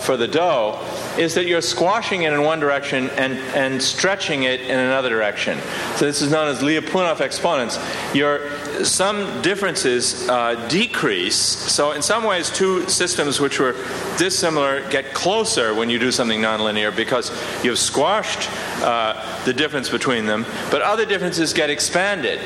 [0.00, 0.78] for the dough
[1.18, 5.58] is that you're squashing it in one direction and, and stretching it in another direction.
[5.96, 7.78] So this is known as Lyapunov exponents.
[8.14, 8.50] Your,
[8.84, 11.36] some differences uh, decrease.
[11.36, 13.74] So in some ways, two systems which were
[14.16, 17.30] dissimilar get closer when you do something nonlinear because
[17.64, 18.48] you've squashed
[18.82, 22.40] uh, the difference between them, but other differences get expanded.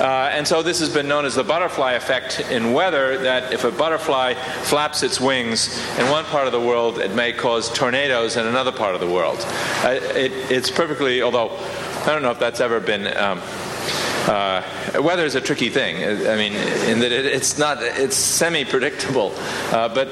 [0.00, 3.64] Uh, and so this has been known as the butterfly effect in weather that if
[3.64, 8.36] a butterfly flaps its wings in one part of the world, it may cause tornadoes
[8.36, 9.38] in another part of the world.
[9.82, 11.50] Uh, it, it's perfectly, although
[12.02, 13.06] I don't know if that's ever been.
[13.16, 13.40] Um,
[14.28, 14.62] uh,
[15.00, 15.96] weather is a tricky thing.
[16.26, 16.52] I mean,
[16.88, 19.32] in that it, it's not, it's semi-predictable.
[19.70, 20.08] Uh, but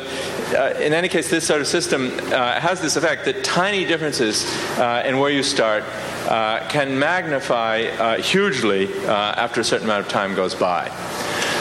[0.54, 4.44] uh, in any case, this sort of system uh, has this effect that tiny differences
[4.78, 5.84] uh, in where you start
[6.28, 10.88] uh, can magnify uh, hugely uh, after a certain amount of time goes by.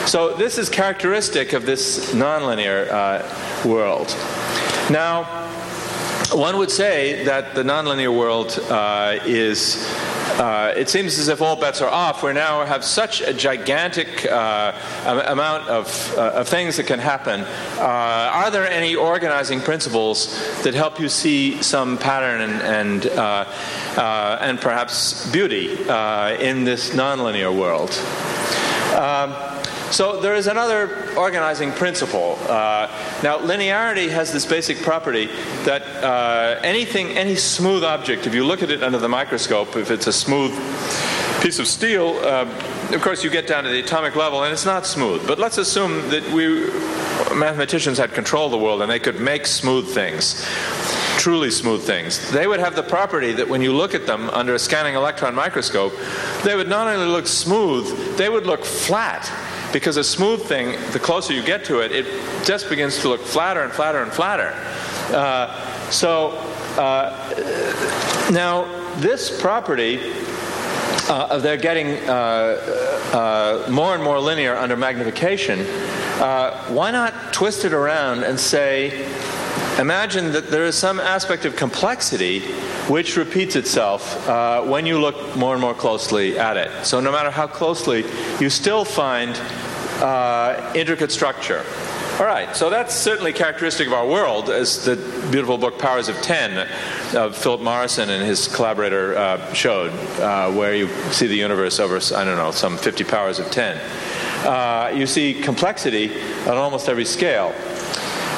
[0.05, 4.09] So this is characteristic of this nonlinear uh, world.
[4.89, 5.52] Now,
[6.35, 8.59] one would say that the nonlinear world
[9.25, 9.77] is
[10.33, 12.23] uh, it seems as if all bets are off.
[12.23, 14.73] We now have such a gigantic uh,
[15.27, 17.41] amount of, uh, of, things that can happen.
[17.41, 23.45] Uh, are there any organizing principles that help you see some pattern and, and, uh,
[23.95, 27.91] uh, and perhaps beauty in this nonlinear world?
[28.95, 29.52] Um,
[29.93, 32.37] so there is another organizing principle.
[32.41, 32.87] Uh,
[33.21, 35.27] now, linearity has this basic property
[35.65, 39.91] that uh, anything, any smooth object, if you look at it under the microscope, if
[39.91, 40.51] it's a smooth
[41.43, 42.49] piece of steel, uh,
[42.91, 45.27] of course, you get down to the atomic level and it's not smooth.
[45.27, 46.71] But let's assume that we
[47.37, 50.43] mathematicians had control of the world and they could make smooth things
[51.17, 54.55] truly smooth things, they would have the property that when you look at them under
[54.55, 55.93] a scanning electron microscope,
[56.43, 59.31] they would not only look smooth, they would look flat.
[59.73, 62.05] Because a smooth thing, the closer you get to it, it
[62.45, 64.53] just begins to look flatter and flatter and flatter.
[65.13, 66.29] Uh, so
[66.77, 68.65] uh, now
[68.97, 69.99] this property
[71.09, 72.13] uh, of their getting uh,
[73.13, 75.59] uh, more and more linear under magnification,
[76.19, 79.05] uh, why not twist it around and say,
[79.79, 82.39] imagine that there is some aspect of complexity
[82.87, 86.85] which repeats itself uh, when you look more and more closely at it.
[86.85, 88.05] So, no matter how closely,
[88.39, 89.35] you still find
[90.03, 91.63] uh, intricate structure.
[92.19, 94.97] All right, so that's certainly characteristic of our world, as the
[95.31, 96.69] beautiful book Powers of Ten
[97.15, 101.95] of Philip Morrison and his collaborator uh, showed, uh, where you see the universe over,
[102.15, 103.77] I don't know, some 50 powers of 10.
[104.45, 106.13] Uh, you see complexity
[106.43, 107.55] on almost every scale.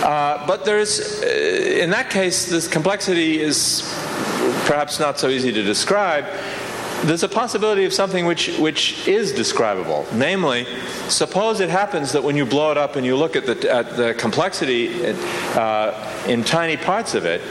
[0.05, 3.81] Uh, but there's, uh, in that case, this complexity is
[4.65, 6.25] perhaps not so easy to describe.
[7.03, 10.05] There's a possibility of something which, which is describable.
[10.13, 10.65] Namely,
[11.07, 13.95] suppose it happens that when you blow it up and you look at the, at
[13.95, 15.05] the complexity
[15.55, 17.41] uh, in tiny parts of it,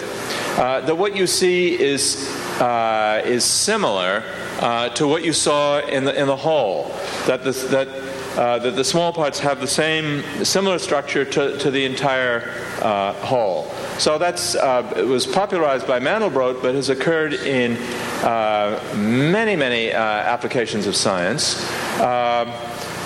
[0.59, 2.29] uh, that what you see is,
[2.61, 4.25] uh, is similar
[4.61, 6.89] uh, to what you saw in the, in the whole.
[7.27, 7.89] That, that
[8.37, 12.53] uh, that the small parts have the same similar structure to, to the entire
[12.83, 13.71] uh, whole.
[13.99, 17.77] So that's uh, was popularized by Mandelbrot, but has occurred in
[18.25, 21.63] uh, many many uh, applications of science.
[22.01, 22.49] Um,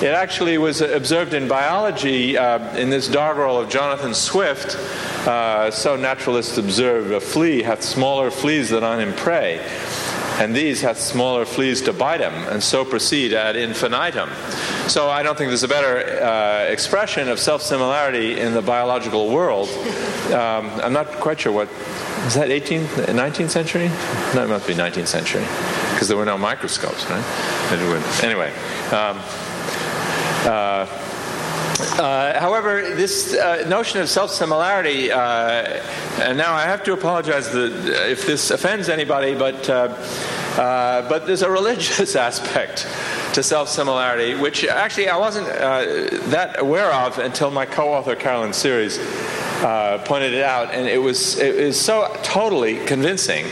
[0.01, 4.73] it actually was observed in biology in this doggerel of Jonathan Swift.
[5.75, 9.59] so naturalists observe a flea hath smaller fleas than on him prey
[10.39, 14.31] and these hath smaller fleas to bite him, and so proceed ad infinitum.
[14.89, 19.69] So I don't think there's a better uh, expression of self-similarity in the biological world.
[20.33, 21.69] Um, I'm not quite sure what
[22.27, 23.89] is that 18th, 19th century?
[24.35, 25.45] No, it must be 19th century
[25.93, 28.23] because there were no microscopes, right?
[28.23, 28.53] Anyway.
[28.93, 29.21] Um,
[30.47, 30.87] uh,
[31.99, 35.19] uh, however, this uh, notion of self similarity, uh,
[36.21, 39.73] and now I have to apologize that, if this offends anybody, but, uh,
[40.57, 42.87] uh, but there's a religious aspect
[43.35, 48.53] to self similarity, which actually I wasn't that aware of until my co author Caroline
[48.53, 48.99] Series
[50.05, 53.47] pointed it out, and it was, it was so totally convincing.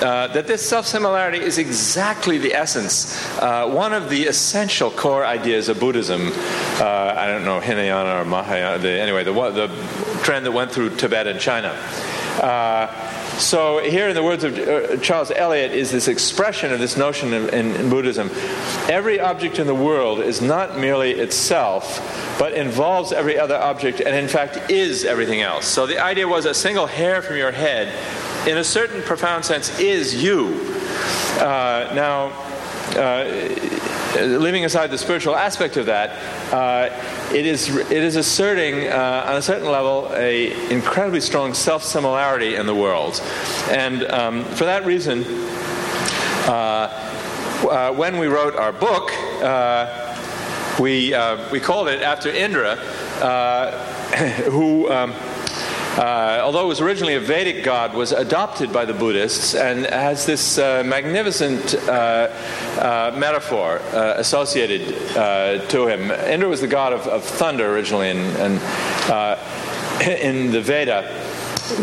[0.00, 5.26] Uh, that this self similarity is exactly the essence, uh, one of the essential core
[5.26, 6.32] ideas of Buddhism.
[6.80, 9.68] Uh, I don't know, Hinayana or Mahayana, the, anyway, the, the
[10.22, 11.68] trend that went through Tibet and China.
[12.40, 12.86] Uh,
[13.40, 17.32] so, here in the words of uh, Charles Eliot is this expression of this notion
[17.32, 18.30] in, in, Buddhism.
[18.88, 24.14] Every object in the world is not merely itself, but involves every other object and,
[24.14, 25.66] in fact, is everything else.
[25.66, 27.88] So, the idea was a single hair from your head
[28.46, 30.54] in a certain profound sense, is you.
[31.38, 32.32] Uh, now,
[32.96, 33.24] uh,
[34.18, 36.10] leaving aside the spiritual aspect of that,
[36.52, 36.88] uh,
[37.34, 42.56] it is it is asserting uh, on a certain level a incredibly strong self similarity
[42.56, 43.20] in the world,
[43.70, 45.22] and um, for that reason,
[46.48, 46.88] uh,
[47.70, 49.12] uh, when we wrote our book,
[49.42, 49.86] uh,
[50.80, 51.14] we
[51.52, 52.76] we called it after Indra,
[54.50, 54.90] who.
[54.90, 55.14] Um,
[55.98, 60.24] uh, although it was originally a Vedic god, was adopted by the Buddhists and has
[60.24, 62.30] this uh, magnificent uh,
[62.78, 64.86] uh metaphor uh, associated
[65.68, 66.10] to him.
[66.10, 68.20] Indra was the god of, of thunder originally, and,
[70.00, 71.02] in the Veda,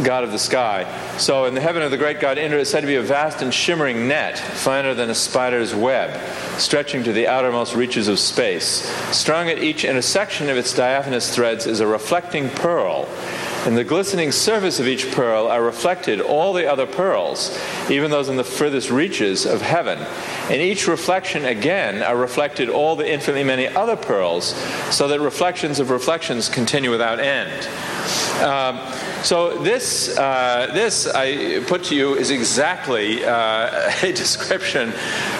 [0.04, 0.86] god of the sky.
[1.18, 3.42] So, in the heaven of the great god Indra is said to be a vast
[3.42, 6.20] and shimmering net, finer than a spider's web,
[6.60, 8.90] stretching to the outermost reaches of space.
[9.16, 13.08] Strung at each intersection of its diaphanous threads is a reflecting pearl
[13.68, 17.60] in the glistening surface of each pearl are reflected all the other pearls,
[17.90, 20.00] even those in the furthest reaches of heaven.
[20.50, 24.56] In each reflection, again, are reflected all the infinitely many other pearls,
[24.90, 27.68] so that reflections of reflections continue without end.
[28.42, 28.80] Um,
[29.24, 34.94] so this, uh, this I put to you is exactly uh, a description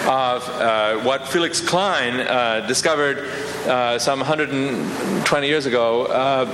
[0.06, 3.18] of uh, what Felix Klein uh, discovered
[3.66, 6.44] uh, some 120 years ago uh,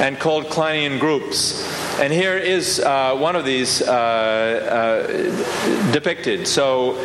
[0.00, 1.62] and called Kleinian groups.
[2.00, 6.48] And here is uh, one of these uh, uh, depicted.
[6.48, 6.98] So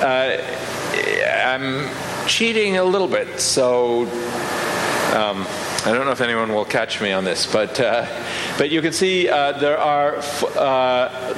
[0.00, 1.88] I'm
[2.26, 4.02] cheating a little bit, so
[5.14, 5.46] um,
[5.86, 7.78] I don't know if anyone will catch me on this, but
[8.58, 10.20] but you can see there are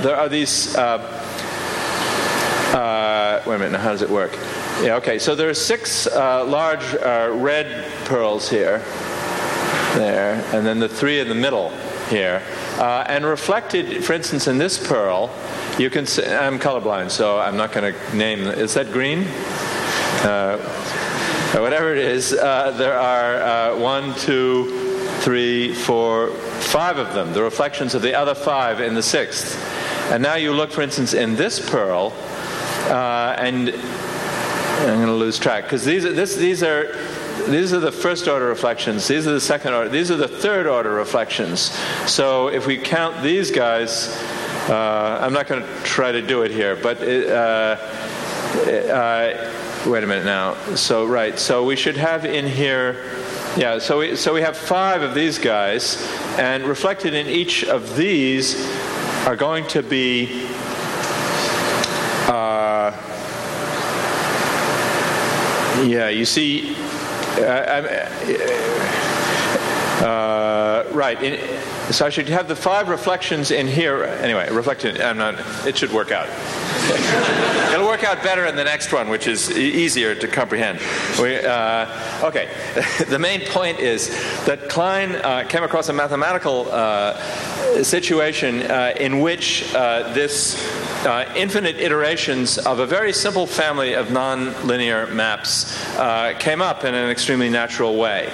[0.03, 0.75] there are these.
[0.75, 4.37] wait a minute, now how does it work?
[4.83, 8.83] Yeah, okay, so there are six uh, large uh, red pearls here,
[9.97, 11.71] there, and then the three in the middle
[12.09, 12.43] here.
[12.79, 15.31] Uh, and reflected, for instance, in this pearl,
[15.79, 19.27] you can see, I'm colorblind, so I'm not going to name, is that green?
[20.23, 20.59] Uh,
[21.55, 26.31] whatever it is, uh, there are uh, one, two, three, four,
[26.61, 29.57] five of them, the reflections of the other five in the sixth.
[30.13, 32.13] And now you look, for instance, in this pearl,
[32.89, 36.05] and I'm going to lose track because these
[36.37, 36.95] these are
[37.47, 39.07] these are the first order reflections.
[39.07, 39.89] These are the second order.
[39.89, 41.71] These are the third order reflections.
[42.07, 44.09] So if we count these guys,
[44.69, 47.77] uh, I'm not going to try to do it here, but it, uh,
[48.93, 49.53] uh,
[49.87, 50.55] wait a minute now.
[50.75, 51.39] So right.
[51.39, 53.13] So we should have in here.
[53.57, 55.97] Yeah, so we, so we have five of these guys,
[56.39, 58.69] and reflected in each of these
[59.27, 60.47] are going to be
[62.29, 62.91] uh,
[65.85, 66.75] yeah, you see,
[67.39, 68.87] uh,
[70.05, 71.23] uh, right.
[71.23, 74.05] In, so I should have the five reflections in here.
[74.05, 75.01] Anyway, reflected.
[75.01, 75.35] I'm not.
[75.67, 76.29] It should work out.
[77.73, 80.81] It'll work out better in the next one, which is easier to comprehend.
[81.21, 82.49] We, uh, okay.
[83.09, 84.09] the main point is
[84.45, 90.57] that Klein uh, came across a mathematical uh, situation uh, in which uh, this
[91.07, 96.95] uh, infinite iterations of a very simple family of nonlinear maps uh, came up in
[96.95, 98.31] an extremely natural way.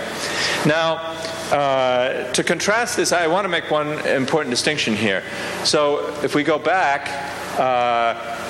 [0.66, 0.96] Now,
[1.52, 5.22] uh, to contrast this, I want to make one important distinction here.
[5.64, 7.08] So, if we go back,
[7.58, 8.41] uh,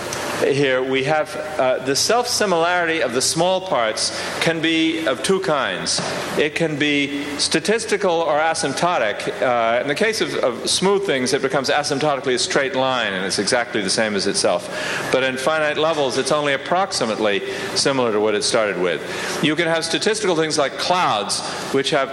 [0.42, 5.40] here we have uh, the self similarity of the small parts can be of two
[5.40, 6.00] kinds.
[6.38, 9.40] It can be statistical or asymptotic.
[9.40, 13.24] Uh, in the case of, of, smooth things, it becomes asymptotically a straight line and
[13.24, 14.68] it's exactly the same as itself.
[15.12, 17.40] But in finite levels, it's only approximately
[17.74, 19.02] similar to what it started with.
[19.42, 21.40] You can have statistical things like clouds,
[21.72, 22.10] which have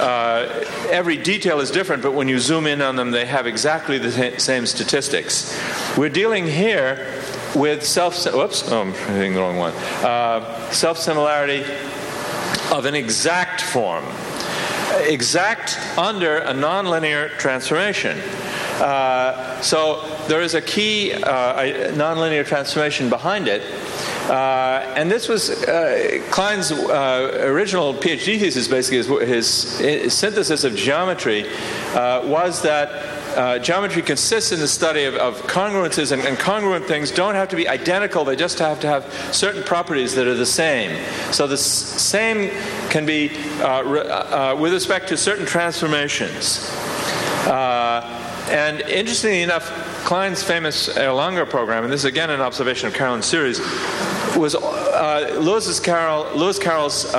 [0.00, 3.98] uh, every detail is different, but when you zoom in on them, they have exactly
[3.98, 5.54] the same statistics.
[5.96, 7.19] We're dealing here
[7.54, 9.72] with self whoops oh, I'm hitting the wrong one.
[10.02, 11.64] Uh, self similarity
[12.72, 14.04] of an exact form
[15.02, 18.18] exact under a nonlinear transformation.
[18.80, 23.62] Uh, so there is a key uh, nonlinear transformation behind it.
[24.30, 30.76] Uh, and this was uh, Klein's uh, original PhD thesis, basically, his, his, synthesis of
[30.76, 31.46] geometry
[31.94, 36.84] uh, was that uh, geometry consists in the study of, of congruences, and, and, congruent
[36.84, 40.34] things don't have to be identical, they just have to have certain properties that are
[40.34, 41.00] the same.
[41.32, 42.50] So the s- same
[42.90, 46.68] can be uh, re- uh, with respect to certain transformations.
[47.46, 49.68] Uh, and interestingly enough,
[50.04, 53.60] Klein's famous Erlangen program, and this is again an observation of Caroline's series,
[54.36, 57.14] was uh, Lewis Carroll, Lewis Carroll's.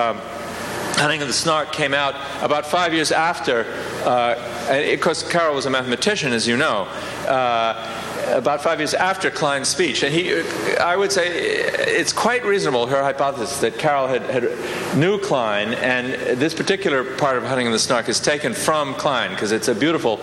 [1.02, 3.66] Hunting of the Snark came out about five years after,
[4.06, 4.36] uh,
[4.72, 6.84] of Carroll was a mathematician, as you know.
[7.28, 10.04] Uh, about five years after Klein's speech.
[10.04, 10.42] And he,
[10.80, 16.40] I would say it's quite reasonable, her hypothesis, that Carroll had, had knew Klein, and
[16.40, 19.76] this particular part of Hunting in the Snark is taken from Klein, because it's a
[19.76, 20.18] beautiful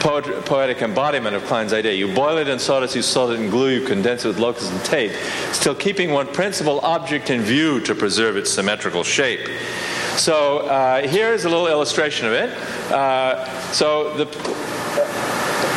[0.00, 1.92] poet, poetic embodiment of Klein's idea.
[1.92, 4.72] You boil it in sawdust, you salt it in glue, you condense it with locust
[4.72, 5.12] and tape,
[5.52, 9.48] still keeping one principal object in view to preserve its symmetrical shape.
[10.16, 12.50] So uh, here's a little illustration of it.
[12.92, 14.26] Uh, so the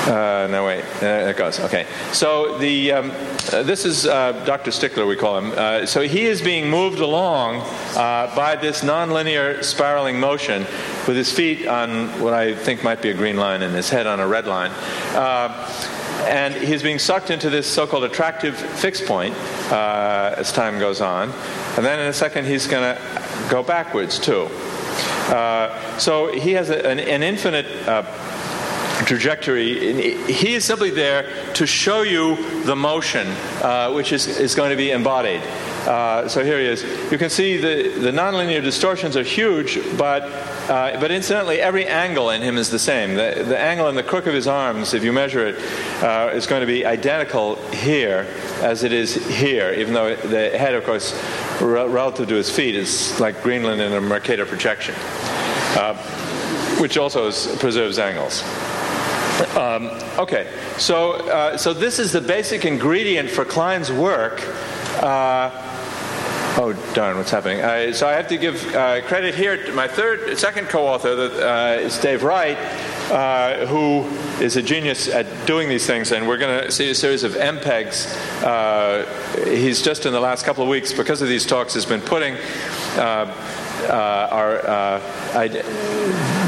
[0.08, 0.86] uh, no, wait.
[1.02, 1.60] There it goes.
[1.60, 1.86] Okay.
[2.14, 3.12] So the um,
[3.52, 4.72] uh, this is uh, Dr.
[4.72, 5.52] Stickler, we call him.
[5.52, 7.58] Uh, so he is being moved along
[7.96, 10.62] uh, by this nonlinear spiraling motion
[11.08, 14.08] with his feet on what I think might be a green line and his head
[14.08, 14.72] on a red line.
[15.14, 15.50] Uh,
[16.26, 19.34] and he's being sucked into this so-called attractive fixed point
[19.72, 21.32] as time goes on.
[21.76, 23.02] And then in a second, he's going to
[23.50, 24.48] go backwards too.
[25.98, 27.66] so he has a, an, an, infinite
[29.06, 30.16] trajectory.
[30.32, 33.28] He is simply there to show you the motion,
[33.62, 35.42] uh, which is, is going to be embodied.
[35.88, 36.84] Uh, so here he is.
[37.14, 40.24] You can see the, the nonlinear distortions are huge, but,
[40.70, 43.16] uh, but incidentally, every angle in him is the same.
[43.16, 45.56] The, the angle in the crook of his arms, if you measure it,
[46.04, 48.28] uh, is going to be identical here
[48.62, 51.14] as it is here, even though the head, of course,
[51.62, 54.94] re- relative to his feet, is like Greenland in a Mercator projection,
[55.78, 55.96] uh,
[56.82, 58.44] which also is, preserves angles.
[59.56, 64.42] Um, okay, so, uh, so this is the basic ingredient for Klein's work.
[65.02, 65.64] Uh,
[66.58, 67.62] oh, darn, what's happening?
[67.62, 71.80] Uh, so I have to give uh, credit here to my third, second co-author uh,
[71.80, 72.58] is Dave Wright,
[73.12, 74.04] uh, who
[74.44, 77.34] is a genius at doing these things, and we're going to see a series of
[77.34, 79.46] MPEGs.
[79.46, 82.36] he's just in the last couple of weeks, because of these talks, has been putting
[82.98, 83.28] our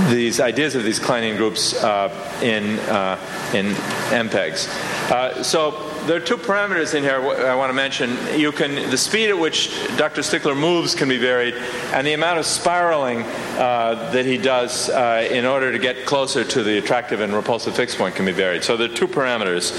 [0.09, 2.09] these ideas of these Kleinian groups uh,
[2.41, 3.17] in, uh,
[3.53, 3.67] in
[4.09, 4.67] MPEGs.
[5.11, 8.17] Uh, so there are two parameters in here I want to mention.
[8.39, 10.21] You can the speed at which Dr.
[10.23, 11.55] Stickler moves can be varied,
[11.93, 16.43] and the amount of spiraling uh, that he does uh, in order to get closer
[16.43, 18.63] to the attractive and repulsive fixed point can be varied.
[18.63, 19.71] So there are two parameters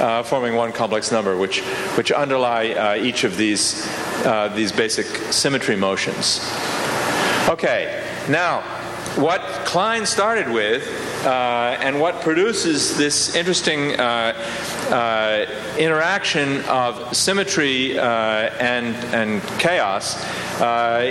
[0.00, 1.60] uh, forming one complex number, which
[1.96, 3.88] which underlie each of these
[4.54, 6.40] these basic symmetry motions.
[7.48, 8.60] Okay, now
[9.16, 14.32] what Klein started with uh, and what produces this interesting uh,
[14.90, 15.46] uh,
[15.78, 20.16] interaction of symmetry uh, and, and chaos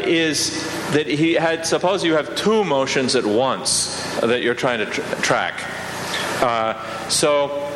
[0.07, 4.85] is that he had, suppose you have two motions at once that you're trying to
[4.87, 5.59] tr- track.
[7.09, 7.71] So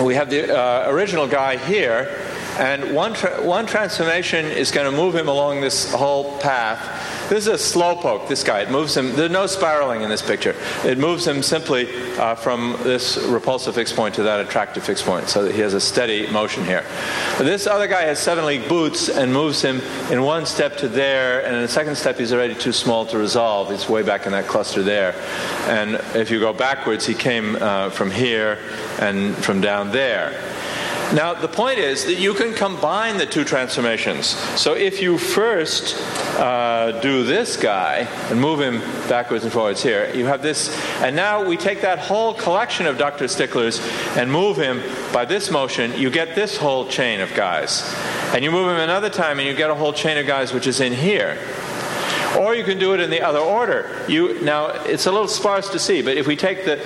[0.00, 2.24] we have the original guy here,
[2.58, 7.46] and one, tra- one transformation is going to move him along this whole path this
[7.46, 8.60] is a slowpoke, this guy.
[8.60, 10.54] It moves him, there's no spiraling in this picture.
[10.84, 15.28] It moves him simply uh, from this repulsive fixed point to that attractive fixed point,
[15.28, 16.84] so that he has a steady motion here.
[17.38, 21.44] This other guy has seven league boots and moves him in one step to there,
[21.44, 23.70] and in the second step, he's already too small to resolve.
[23.70, 25.14] He's way back in that cluster there.
[25.66, 28.58] And if you go backwards, he came uh, from here
[29.00, 30.55] and from down there.
[31.14, 34.26] Now, the point is that you can combine the two transformations.
[34.60, 35.96] So if you first
[36.36, 41.14] uh, do this guy and move him backwards and forwards here, you have this, and
[41.14, 43.28] now we take that whole collection of Dr.
[43.28, 43.80] Sticklers
[44.16, 44.82] and move him
[45.12, 47.82] by this motion, you get this whole chain of guys.
[48.34, 50.66] And you move him another time and you get a whole chain of guys which
[50.66, 51.38] is in here.
[52.36, 54.04] Or you can do it in the other order.
[54.08, 56.76] You, now, it's a little sparse to see, but if we take the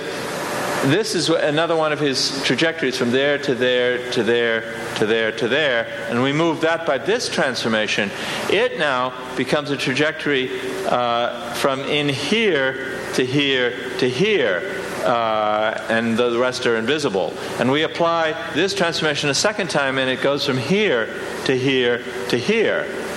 [0.85, 4.61] this is another one of his trajectories from there to there to there
[4.95, 5.85] to there to there.
[6.09, 8.09] And we move that by this transformation.
[8.49, 10.49] It now becomes a trajectory
[10.87, 14.77] uh, from in here to here to here.
[15.03, 17.33] Uh, and the rest are invisible.
[17.59, 21.07] And we apply this transformation a second time, and it goes from here
[21.45, 23.10] to here to here.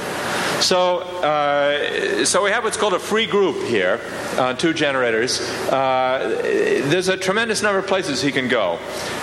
[0.64, 4.00] So, uh, so we have what's called a free group here,
[4.38, 5.38] uh, two generators.
[5.68, 6.40] Uh,
[6.86, 8.78] there's a tremendous number of places he can go.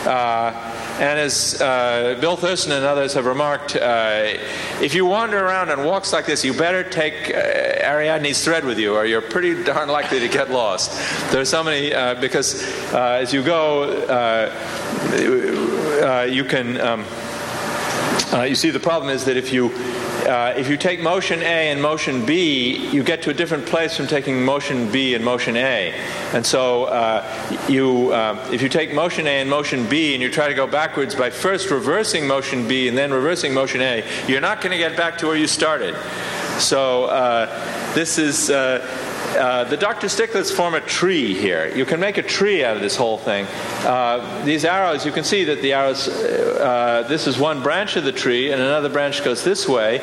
[0.05, 0.53] Uh,
[0.99, 4.37] and as uh, Bill Thurston and others have remarked, uh,
[4.81, 8.93] if you wander around on walks like this, you better take Ariadne's thread with you,
[8.93, 10.91] or you're pretty darn likely to get lost.
[11.31, 11.89] There's so many,
[12.21, 12.61] because
[12.93, 13.89] as you go,
[16.25, 16.79] you can.
[16.79, 17.03] Um,
[18.47, 19.71] you see, the problem is that if you
[20.27, 23.97] uh, if you take motion A and motion B, you get to a different place
[23.97, 25.91] from taking motion B and motion A.
[26.33, 27.25] And so, uh,
[27.67, 30.67] you, uh, if you take motion A and motion B and you try to go
[30.67, 34.77] backwards by first reversing motion B and then reversing motion A, you're not going to
[34.77, 35.95] get back to where you started.
[36.59, 38.49] So, uh, this is
[39.35, 40.07] uh, uh, the Dr.
[40.07, 41.71] Sticklers form a tree here.
[41.75, 43.45] You can make a tree out of this whole thing.
[43.85, 48.03] Uh, these arrows, you can see that the arrows, uh, this is one branch of
[48.03, 50.01] the tree, and another branch goes this way.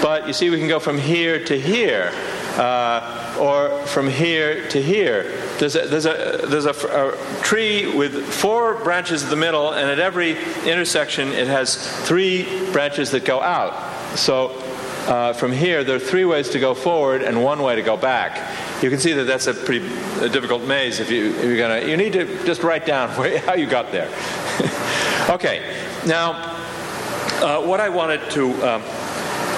[0.00, 2.12] But you see, we can go from here to here,
[2.56, 5.24] uh, or from here to here.
[5.58, 9.90] There's a, there's a, there's a, a tree with four branches in the middle, and
[9.90, 10.36] at every
[10.68, 11.74] intersection, it has
[12.06, 14.18] three branches that go out.
[14.18, 14.50] So
[15.08, 17.96] uh, from here, there are three ways to go forward and one way to go
[17.96, 18.69] back.
[18.82, 19.86] You can see that that's a pretty
[20.30, 21.00] difficult maze.
[21.00, 23.92] If you if you're gonna, you need to just write down where, how you got
[23.92, 24.08] there.
[25.30, 25.62] okay,
[26.06, 26.32] now
[27.42, 28.52] uh, what I wanted to.
[28.66, 28.82] Um,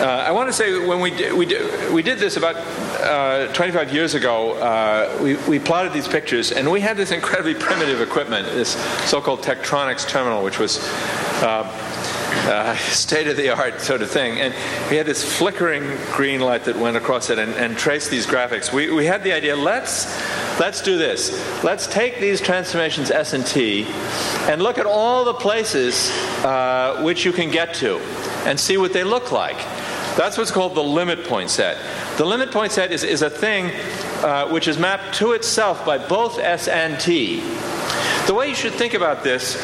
[0.03, 1.47] uh, I want to say when we did, we
[1.93, 2.57] we did this about
[3.03, 7.55] uh, 25 years ago, uh, we, we plotted these pictures, and we had this incredibly
[7.55, 8.71] primitive equipment, this
[9.09, 10.79] so-called Tektronix terminal, which was
[11.43, 11.63] uh,
[12.45, 14.41] uh, state of the art sort of thing.
[14.41, 14.55] And
[14.91, 15.83] we had this flickering
[16.13, 18.73] green light that went across it and, and traced these graphics.
[18.73, 20.07] We, we had the idea let's,
[20.59, 21.33] let's do this.
[21.63, 23.87] Let's take these transformations S and T
[24.49, 26.11] and look at all the places
[26.45, 27.99] uh, which you can get to
[28.47, 29.59] and see what they look like.
[30.17, 31.79] That's what's called the limit point set.
[32.19, 33.71] The limit point set is, is a thing
[34.23, 37.41] uh, which is mapped to itself by both S and T.
[38.27, 39.57] The way you should think about this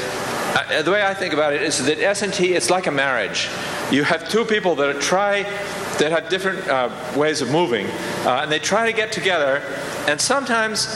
[0.54, 3.48] uh, the way I think about it is that S&T it's like a marriage.
[3.90, 5.42] You have two people that try
[5.98, 7.86] that have different uh, ways of moving,
[8.24, 9.62] uh, and they try to get together,
[10.06, 10.86] and sometimes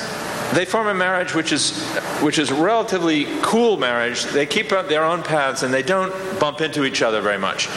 [0.54, 1.80] they form a marriage which is
[2.20, 4.24] which is relatively cool marriage.
[4.24, 7.68] They keep up their own paths and they don't bump into each other very much.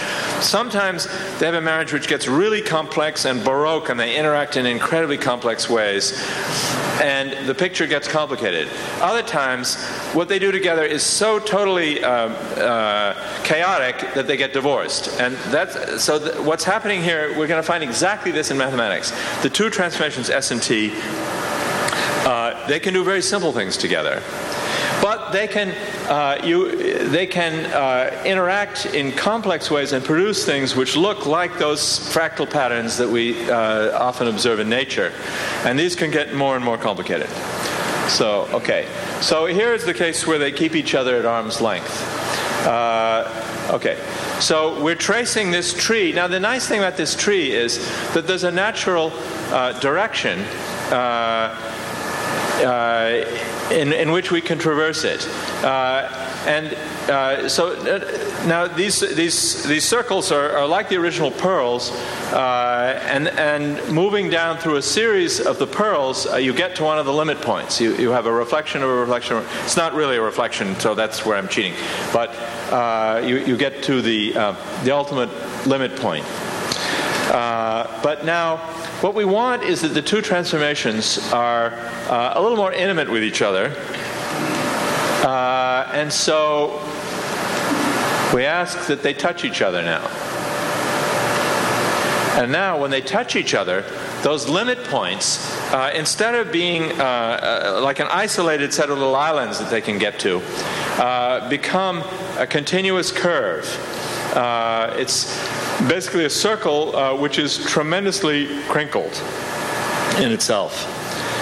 [0.41, 1.07] Sometimes
[1.39, 5.17] they have a marriage which gets really complex and baroque and they interact in incredibly
[5.17, 6.21] complex ways.
[7.01, 8.69] And the picture gets complicated.
[9.01, 9.75] Other times,
[10.13, 15.19] what they do together is so totally uh, uh, chaotic that they get divorced.
[15.19, 16.19] And that's so.
[16.19, 17.37] Th- what's happening here?
[17.37, 19.11] We're going to find exactly this in mathematics.
[19.41, 20.93] The two transformations S and T
[22.25, 24.21] uh, they can do very simple things together.
[25.01, 25.69] But they can,
[26.09, 31.59] uh, you, they can uh, interact in complex ways and produce things which look like
[31.59, 35.13] those fractal patterns that we uh, often observe in nature.
[35.63, 37.29] And these can get more and more complicated.
[38.09, 38.87] So, okay.
[39.21, 42.01] So here's the case where they keep each other at arm's length.
[42.65, 43.99] Uh, okay.
[44.39, 46.13] So we're tracing this tree.
[46.13, 47.77] Now, the nice thing about this tree is
[48.13, 49.11] that there's a natural
[49.51, 50.39] uh, direction.
[50.91, 51.74] Uh,
[53.71, 55.27] in, in which we can traverse it.
[55.63, 56.07] Uh,
[56.45, 56.73] and
[57.09, 61.91] uh, so uh, now these, these, these circles are, are like the original pearls,
[62.31, 66.83] uh, and, and moving down through a series of the pearls, uh, you get to
[66.83, 67.81] one of the limit points.
[67.81, 69.43] You, you have a reflection of a reflection.
[69.63, 71.73] It's not really a reflection, so that's where I'm cheating.
[72.13, 72.33] But
[73.25, 74.33] you, you get to the,
[74.83, 75.29] the ultimate
[75.65, 76.25] limit point.
[77.31, 78.57] but now,
[79.01, 81.71] what we want is that the two transformations are
[82.09, 83.73] uh, a little more intimate with each other.
[85.25, 86.79] Uh, and so
[88.33, 90.07] we ask that they touch each other now.
[92.37, 93.85] And now, when they touch each other,
[94.21, 99.15] those limit points, uh, instead of being uh, uh, like an isolated set of little
[99.15, 100.41] islands that they can get to,
[101.01, 102.03] uh, become
[102.37, 103.65] a continuous curve.
[104.99, 105.33] It's
[105.87, 109.13] basically a circle uh, which is tremendously crinkled
[110.17, 110.85] in itself.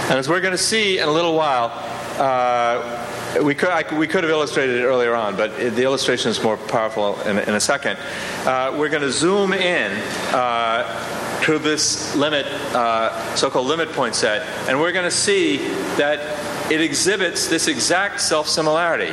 [0.09, 1.71] And as we're going to see in a little while,
[2.19, 6.29] uh, we could, I, we could have illustrated it earlier on, but it, the illustration
[6.29, 7.97] is more powerful in, in a second.
[8.45, 9.91] Uh, we're going to zoom in
[10.33, 15.57] uh, to this limit, uh, so-called limit point set, and we're going to see
[15.97, 19.11] that it exhibits this exact self-similarity.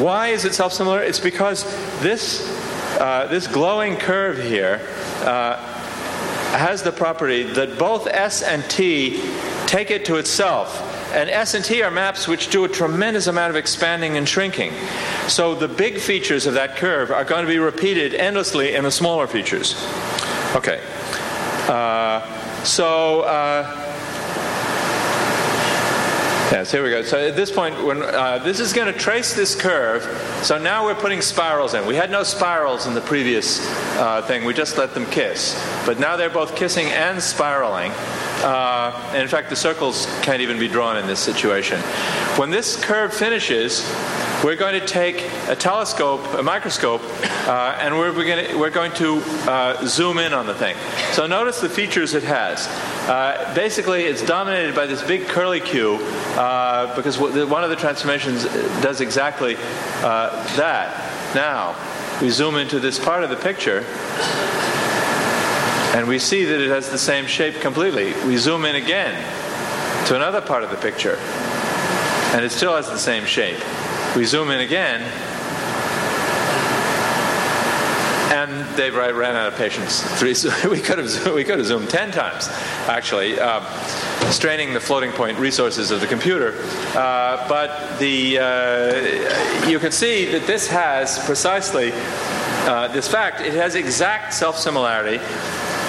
[0.00, 1.02] Why is it self-similar?
[1.02, 1.64] It's because
[2.00, 2.59] this
[3.00, 4.80] uh, this glowing curve here
[5.22, 5.56] uh,
[6.56, 9.22] has the property that both S and T
[9.66, 10.86] take it to itself.
[11.14, 14.72] And S and T are maps which do a tremendous amount of expanding and shrinking.
[15.28, 18.90] So the big features of that curve are going to be repeated endlessly in the
[18.90, 19.74] smaller features.
[20.54, 20.80] Okay.
[21.68, 23.89] Uh, so uh,
[26.50, 27.02] Yes, here we go.
[27.02, 30.02] So at this point, when uh, this is going to trace this curve,
[30.42, 31.86] so now we're putting spirals in.
[31.86, 33.64] We had no spirals in the previous
[33.96, 34.44] uh, thing.
[34.44, 35.54] We just let them kiss.
[35.86, 37.92] But now they're both kissing and spiraling.
[38.42, 41.78] Uh, and in fact, the circles can't even be drawn in this situation.
[42.36, 43.88] When this curve finishes,
[44.42, 47.02] we're going to take a telescope, a microscope,
[47.46, 49.20] uh, and we're, we're, going to, we're going to
[49.50, 50.74] uh, zoom in on the thing.
[51.12, 52.66] So notice the features it has.
[53.06, 55.98] Uh, basically, it's dominated by this big curlicue
[56.38, 58.44] uh, because one of the transformations
[58.82, 61.34] does exactly uh, that.
[61.34, 61.76] Now,
[62.22, 63.84] we zoom into this part of the picture,
[65.94, 68.14] and we see that it has the same shape completely.
[68.26, 69.14] We zoom in again,
[70.06, 71.16] to another part of the picture,
[72.34, 73.58] and it still has the same shape.
[74.16, 75.02] We zoom in again,
[78.32, 80.20] and they ran out of patience.
[80.64, 82.48] we could have we could have zoomed ten times,
[82.88, 83.60] actually, uh,
[84.30, 86.54] straining the floating point resources of the computer.
[86.96, 93.40] Uh, but the uh, you can see that this has precisely uh, this fact.
[93.40, 95.18] It has exact self similarity.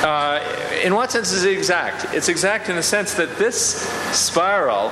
[0.03, 0.41] Uh,
[0.83, 2.13] in what sense is it exact?
[2.13, 3.81] It's exact in the sense that this
[4.15, 4.91] spiral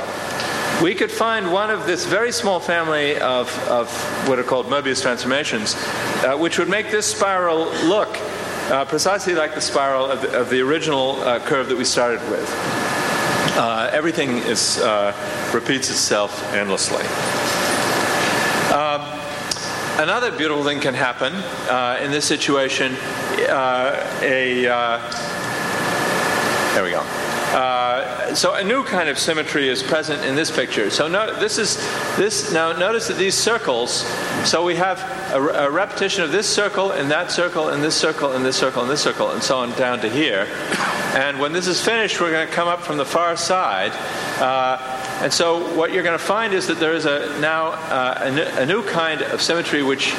[0.82, 3.90] we could find one of this very small family of, of
[4.30, 5.76] what are called Möbius transformations,
[6.24, 8.18] uh, which would make this spiral look
[8.70, 12.22] uh, precisely like the spiral of the, of the original uh, curve that we started
[12.30, 12.50] with.
[13.58, 15.14] Uh, everything is, uh,
[15.54, 17.04] repeats itself endlessly.
[18.74, 19.02] Um,
[20.00, 22.96] another beautiful thing can happen uh, in this situation.
[24.22, 24.64] a
[26.74, 27.19] there we go.
[27.50, 30.92] Uh, so a new kind of symmetry is present in this picture.
[30.92, 31.78] So no, this is
[32.16, 32.54] this.
[32.54, 34.06] Now notice that these circles.
[34.48, 35.00] So we have
[35.34, 38.84] a, a, repetition of this circle and that circle and this circle and this circle
[38.84, 40.48] and this circle and so on down to here.
[41.16, 43.94] And when this is finished, we're going to come up from the far side.
[44.40, 48.56] Uh, and so what you're going to find is that there is a now uh,
[48.58, 50.14] a, new, kind of symmetry which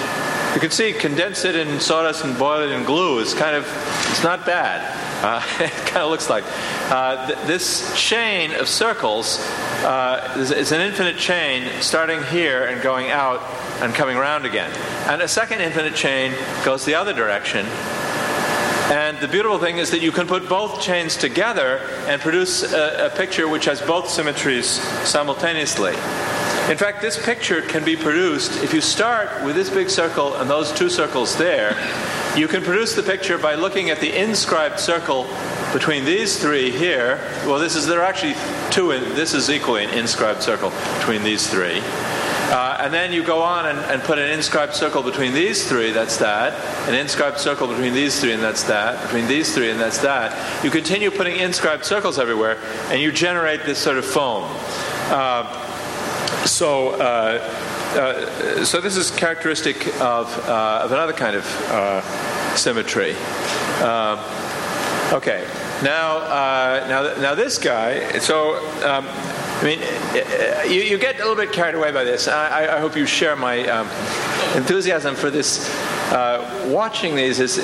[0.55, 3.65] you can see condense it in sawdust and boil it in glue is kind of
[4.11, 4.81] it's not bad.
[5.23, 6.45] Uh, it kind of looks like.
[6.91, 9.39] Uh, th- this chain of circles
[9.85, 13.41] uh, is, is, an infinite chain starting here and going out
[13.81, 14.71] and coming around again.
[15.07, 16.35] And a second infinite chain
[16.65, 17.67] goes the other direction.
[18.91, 21.79] And the beautiful thing is that you can put both chains together
[22.09, 24.67] and produce a, a picture which has both symmetries
[25.09, 25.93] simultaneously.
[26.69, 30.51] In fact, this picture can be produced if you start with this big circle and
[30.51, 31.77] those two circles there.
[32.37, 35.29] You can produce the picture by looking at the inscribed circle
[35.73, 37.19] between these three here.
[37.47, 38.35] Well, this is there are actually
[38.73, 38.91] two.
[38.91, 41.81] In, this is equally an inscribed circle between these three.
[42.51, 45.93] Uh, and then you go on and, and, put an inscribed circle between these three,
[45.93, 46.53] that's that.
[46.89, 49.01] An inscribed circle between these three, and that's that.
[49.05, 50.65] Between these three, and that's that.
[50.65, 54.49] You continue putting inscribed circles everywhere, and you generate this sort of foam.
[55.13, 55.45] Uh,
[56.45, 57.39] so, uh,
[57.95, 62.03] uh, so this is characteristic of, uh, of another kind of uh,
[62.57, 63.15] symmetry.
[65.13, 65.47] Okay,
[65.85, 66.19] now,
[66.89, 68.19] now, now this guy.
[68.19, 69.07] So, um,
[69.61, 72.29] I mean, you, you, get a little bit carried away by this.
[72.29, 73.87] I, I hope you share my um,
[74.57, 75.69] enthusiasm for this.
[76.11, 77.57] Uh, watching these is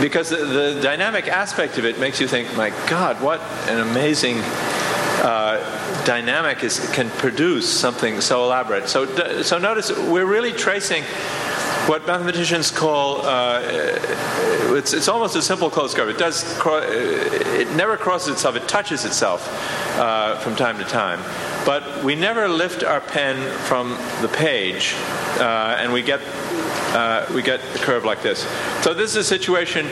[0.00, 4.38] because the, the, dynamic aspect of it makes you think, my God, what an amazing
[5.22, 8.88] uh, dynamic is, can produce something so elaborate.
[8.88, 11.04] So, so notice we're really tracing
[11.88, 13.60] what mathematicians call uh,
[14.76, 16.08] it's, it's almost a simple closed curve.
[16.08, 18.56] It does it never crosses itself.
[18.56, 19.48] It touches itself
[19.98, 21.20] uh, from time to time,
[21.66, 24.94] but we never lift our pen from the page,
[25.38, 26.20] uh, and we get
[26.94, 28.46] uh, we get a curve like this.
[28.82, 29.86] So this is a situation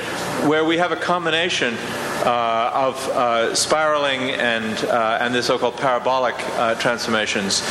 [0.46, 1.76] where we have a combination
[2.24, 7.62] uh, of uh, spiraling and, uh, and the so called parabolic uh, transformations.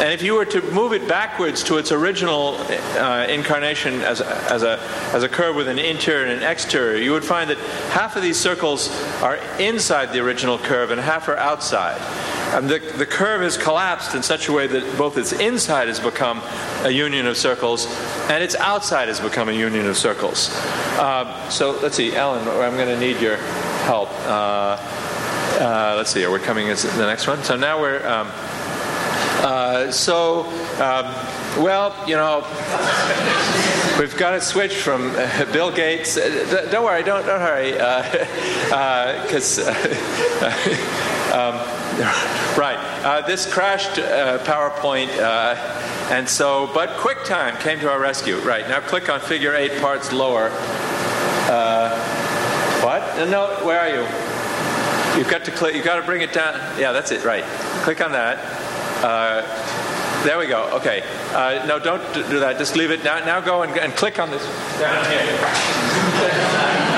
[0.00, 4.62] And if you were to move it backwards to its original uh, incarnation as, as,
[4.62, 4.80] a,
[5.12, 7.58] as a curve with an interior and an exterior, you would find that
[7.90, 8.88] half of these circles
[9.20, 12.00] are inside the original curve and half are outside.
[12.54, 16.00] And the, the curve has collapsed in such a way that both its inside has
[16.00, 16.42] become
[16.84, 17.86] a union of circles
[18.28, 20.50] and its outside has become a union of circles.
[20.98, 23.36] Uh, so let's see, Alan, I'm going to need your
[23.90, 24.08] help.
[24.20, 24.76] Uh,
[25.58, 27.42] uh, let's see, are we coming to the next one?
[27.42, 28.06] So now we're.
[28.06, 28.28] Um,
[29.42, 30.44] uh, so,
[30.78, 31.06] um,
[31.60, 32.44] well, you know,
[33.98, 36.16] we've got to switch from uh, Bill Gates.
[36.16, 37.72] Uh, don't worry, don't don't hurry,
[39.22, 39.58] because.
[41.34, 41.56] um,
[42.56, 43.96] right, this crashed
[44.46, 45.10] PowerPoint.
[46.12, 48.38] And so, but QuickTime came to our rescue.
[48.38, 50.50] Right, now click on figure eight parts lower.
[52.82, 53.28] What?
[53.28, 55.18] No, where are you?
[55.18, 56.54] You've got to click, you've got to bring it down.
[56.78, 57.44] Yeah, that's it, right.
[57.84, 58.38] Click on that.
[59.04, 59.42] Uh,
[60.24, 60.68] there we go.
[60.76, 61.02] Okay.
[61.32, 62.58] Uh, no, don't do that.
[62.58, 63.02] Just leave it.
[63.04, 64.44] Now, now go and, and click on this
[64.78, 66.76] down here.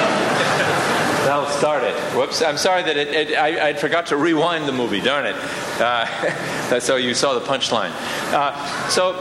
[1.23, 1.95] Now start it.
[2.17, 2.43] Whoops.
[2.43, 5.01] I'm sorry that it, it I, I, forgot to rewind the movie.
[5.01, 5.37] Darn it.
[5.81, 7.93] Uh, so you saw the punchline.
[8.33, 9.15] Uh, so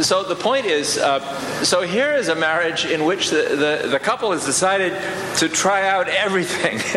[0.00, 1.20] so the point is, uh,
[1.64, 4.92] so here is a marriage in which the, the, the couple has decided
[5.38, 6.78] to try out everything.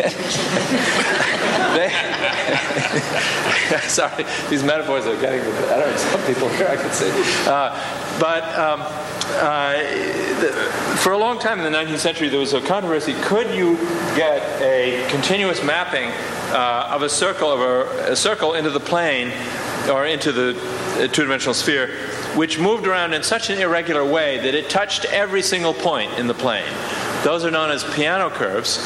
[1.74, 1.90] they,
[3.88, 7.10] sorry, these metaphors are getting, I don't know, some people here I can see.
[7.48, 7.74] Uh,
[8.20, 9.72] but um, uh,
[10.40, 10.52] the,
[10.98, 13.76] for a long time in the 19th century, there was a controversy could you
[14.14, 16.10] get a continuous mapping
[16.52, 19.32] uh, of a circle, of a, a circle into the plane
[19.90, 20.56] or into the
[20.96, 21.90] uh, two dimensional sphere?
[22.36, 26.26] Which moved around in such an irregular way that it touched every single point in
[26.26, 26.72] the plane.
[27.22, 28.78] Those are known as Peano curves,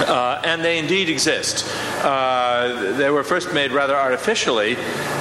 [0.00, 1.64] uh, and they indeed exist.
[2.02, 4.76] Uh, they were first made rather artificially,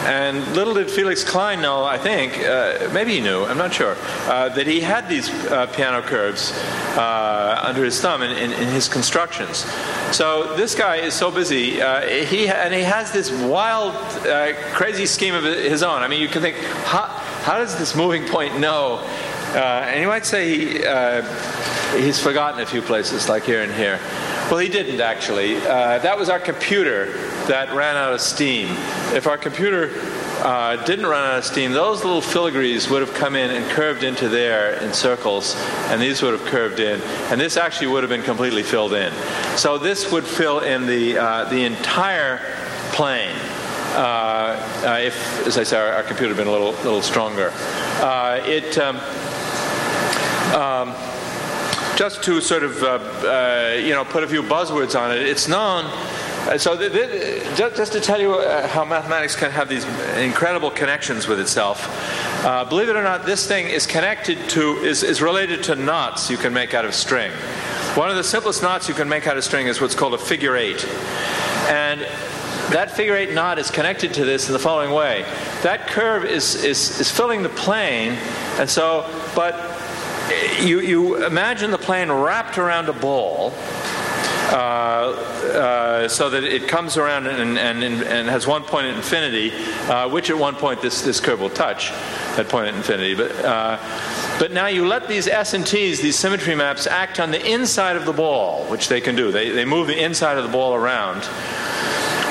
[0.05, 3.95] and little did Felix Klein know, I think, uh, maybe he knew, I'm not sure,
[4.28, 6.51] uh, that he had these uh, Peano curves
[6.97, 9.65] uh, under his thumb in, in, in, his constructions.
[10.11, 13.93] So this guy is so busy, he and he has this wild,
[14.74, 16.01] crazy scheme of his own.
[16.01, 17.05] I mean, you can think, how,
[17.43, 18.99] how does this moving point know?
[19.53, 23.99] and you might say he, he's forgotten a few places, like here and here.
[24.52, 25.56] Well, he didn't actually.
[25.56, 27.14] Uh, that was our computer
[27.47, 28.68] that ran out of steam.
[29.16, 29.91] If our computer
[30.43, 34.04] uh, didn't run out of steam, those little filigrees would have come in and curved
[34.04, 35.56] into there in circles,
[35.88, 36.99] and these would have curved in,
[37.32, 39.14] and this actually would have been completely filled in.
[39.56, 42.39] So this would fill in the uh, the entire
[42.91, 43.38] plane.
[43.93, 47.54] Uh, uh, if, as I say, our, our, computer had been a little little stronger,
[48.02, 48.78] uh, it.
[48.78, 48.97] Um,
[50.54, 51.11] um,
[52.02, 55.47] just to sort of, uh, uh, you know, put a few buzzwords on it, it's
[55.47, 55.86] known.
[55.86, 59.86] Uh, so, th- th- just, just, to tell you uh, how mathematics can have these
[60.18, 61.80] incredible connections with itself,
[62.70, 66.38] believe it or not, this thing is connected to, is, is related to knots you
[66.38, 67.32] can make out of string.
[67.93, 70.18] One of the simplest knots you can make out of string is what's called a
[70.18, 70.84] figure eight.
[71.70, 72.02] And
[72.72, 75.22] that figure eight knot is connected to this in the following way.
[75.62, 78.14] That curve is, is, is filling the plane,
[78.58, 79.70] and so, but
[80.61, 83.53] you, you imagine the plane wrapped around a ball.
[84.51, 85.15] Uh,
[85.51, 89.51] uh, so that it comes around and, and, and, has one point at infinity,
[89.89, 91.89] uh, which at one point this, this curve will touch,
[92.36, 93.15] that point at infinity.
[93.15, 93.77] But, uh,
[94.39, 97.95] but now you let these S and T's, these symmetry maps, act on the inside
[97.95, 99.32] of the ball, which they can do.
[99.32, 101.25] They, they move the inside of the ball around.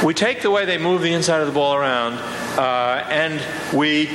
[0.04, 2.14] We take the way they move the inside of the ball around,
[2.58, 3.40] uh, and
[3.74, 4.08] we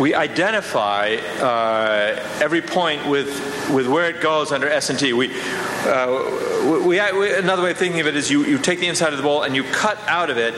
[0.00, 3.28] we identify uh, every point with,
[3.70, 5.12] with where it goes under S&T.
[5.12, 8.86] We, uh, we, we, another way of thinking of it is you, you take the
[8.86, 10.54] inside of the ball and you cut out of it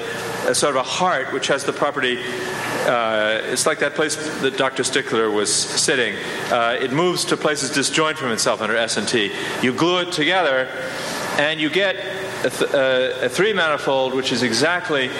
[0.46, 2.18] a sort of a heart which has the property
[2.86, 4.82] uh, it's like that place that Dr.
[4.82, 6.16] Stickler was sitting.
[6.50, 9.32] Uh, it moves to places disjoint from itself under S&T.
[9.62, 10.66] You glue it together,
[11.38, 11.94] and you get
[12.44, 15.10] a, th- uh, a three manifold, which is exactly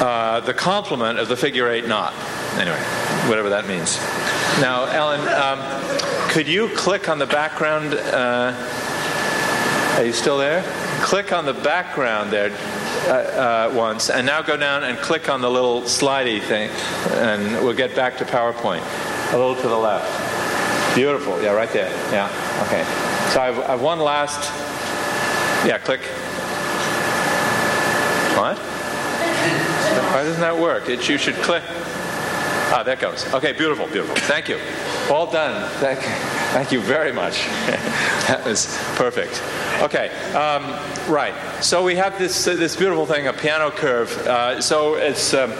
[0.00, 2.12] uh, the complement of the figure eight knot.
[2.58, 2.80] Anyway,
[3.28, 3.96] whatever that means.
[4.60, 7.94] Now, Ellen, um, could you click on the background?
[7.94, 8.52] Uh,
[9.96, 10.62] are you still there?
[11.02, 12.50] Click on the background there
[13.08, 16.70] uh, uh, once, and now go down and click on the little slidey thing,
[17.18, 18.82] and we'll get back to PowerPoint.
[19.32, 20.94] A little to the left.
[20.94, 21.40] Beautiful.
[21.40, 21.90] Yeah, right there.
[22.12, 22.26] Yeah.
[22.66, 22.84] Okay.
[23.32, 24.50] So I've, I've one last.
[25.64, 26.00] Yeah, click.
[28.36, 28.58] What?
[28.58, 30.88] Why doesn't that work?
[30.88, 31.62] It, you should click.
[32.72, 33.26] Ah, that goes.
[33.34, 34.14] Okay, beautiful, beautiful.
[34.14, 34.60] Thank you.
[35.10, 35.68] All done.
[35.80, 35.98] Thank,
[36.52, 37.46] thank you very much.
[38.28, 39.42] that was perfect.
[39.82, 40.62] Okay, um,
[41.12, 41.34] right.
[41.64, 44.16] So we have this uh, this beautiful thing, a Peano curve.
[44.26, 45.34] Uh, so it's.
[45.34, 45.52] Um,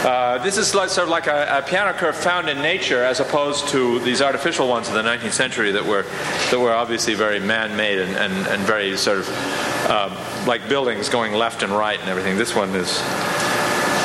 [0.00, 3.20] uh, this is like, sort of like a, a, Peano curve found in nature, as
[3.20, 6.04] opposed to these artificial ones of the 19th century that were
[6.50, 9.28] that were obviously very man-made and, and, and very sort of
[9.90, 10.16] um,
[10.46, 12.38] like buildings going left and right and everything.
[12.38, 12.98] This one is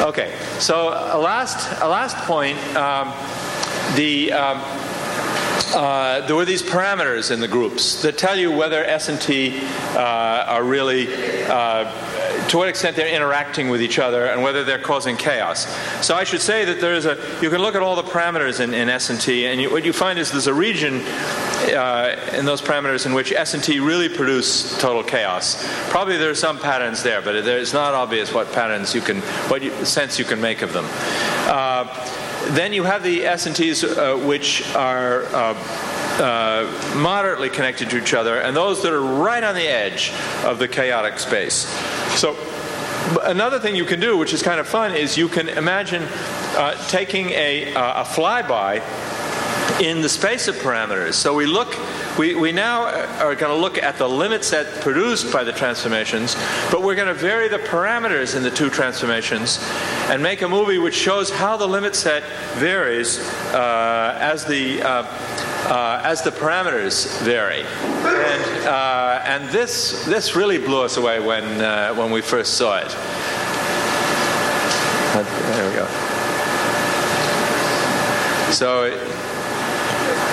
[0.01, 2.57] Okay, so a last, a last point.
[2.75, 3.13] Um,
[3.95, 4.61] the, um,
[5.73, 9.61] uh, there were these parameters in the groups that tell you whether S and T
[9.93, 11.07] uh, are really
[11.45, 11.89] uh,
[12.49, 15.65] to what extent they're interacting with each other and whether they're causing chaos.
[16.05, 18.59] So I should say that there is a, you can look at all the parameters
[18.59, 22.61] in, in S&T, and you, what you find is there's a region uh, in those
[22.61, 25.65] parameters in which S&T really produce total chaos.
[25.89, 29.63] Probably there are some patterns there, but it's not obvious what patterns you can, what
[29.63, 30.85] you, sense you can make of them.
[31.47, 31.85] Uh,
[32.49, 35.25] then you have the S&Ts uh, which are
[36.19, 40.11] uh, uh, moderately connected to each other, and those that are right on the edge
[40.43, 41.67] of the chaotic space.
[42.19, 42.35] So
[43.23, 46.75] another thing you can do, which is kind of fun, is you can imagine uh,
[46.87, 48.81] taking a, uh, a flyby
[49.81, 51.13] in the space of parameters.
[51.13, 51.77] So we look
[52.17, 52.85] we, we now
[53.19, 56.35] are going to look at the limit set produced by the transformations,
[56.71, 59.59] but we're going to vary the parameters in the two transformations
[60.09, 63.19] and make a movie which shows how the limit set varies
[63.53, 65.03] uh, as the uh,
[65.65, 67.63] uh, as the parameters vary.
[67.63, 72.77] And, uh, and this, this really blew us away when, uh, when we first saw
[72.77, 72.89] it.
[75.15, 75.87] There we go.
[78.51, 78.91] So,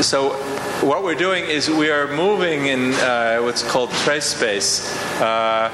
[0.02, 0.30] so
[0.84, 4.92] what we're doing is we are moving in uh, what's called trace space.
[5.20, 5.70] Uh,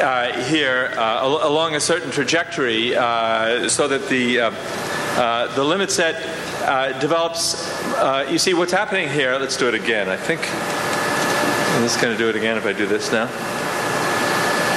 [0.00, 5.90] uh, here uh, al- along a certain trajectory uh, so that the, uh, the limit
[5.90, 6.14] set
[7.00, 7.66] develops.
[8.30, 10.08] you see, what's happening here, let's do it again.
[10.08, 10.40] I think
[11.78, 13.26] I'm just going to do it again if I do this now.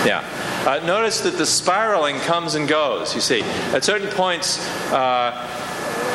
[0.05, 0.23] Yeah.
[0.65, 3.41] Uh, notice that the spiraling comes and goes, you see.
[3.73, 4.59] At certain points,
[4.91, 5.31] uh,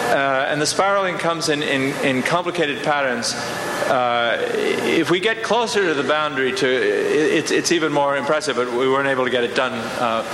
[0.06, 3.34] uh, and the spiraling comes in, in, in complicated patterns.
[3.34, 4.36] Uh,
[4.82, 8.56] if we get closer to the boundary, to it, it's even more impressive.
[8.56, 10.24] But we weren't able to get it done uh,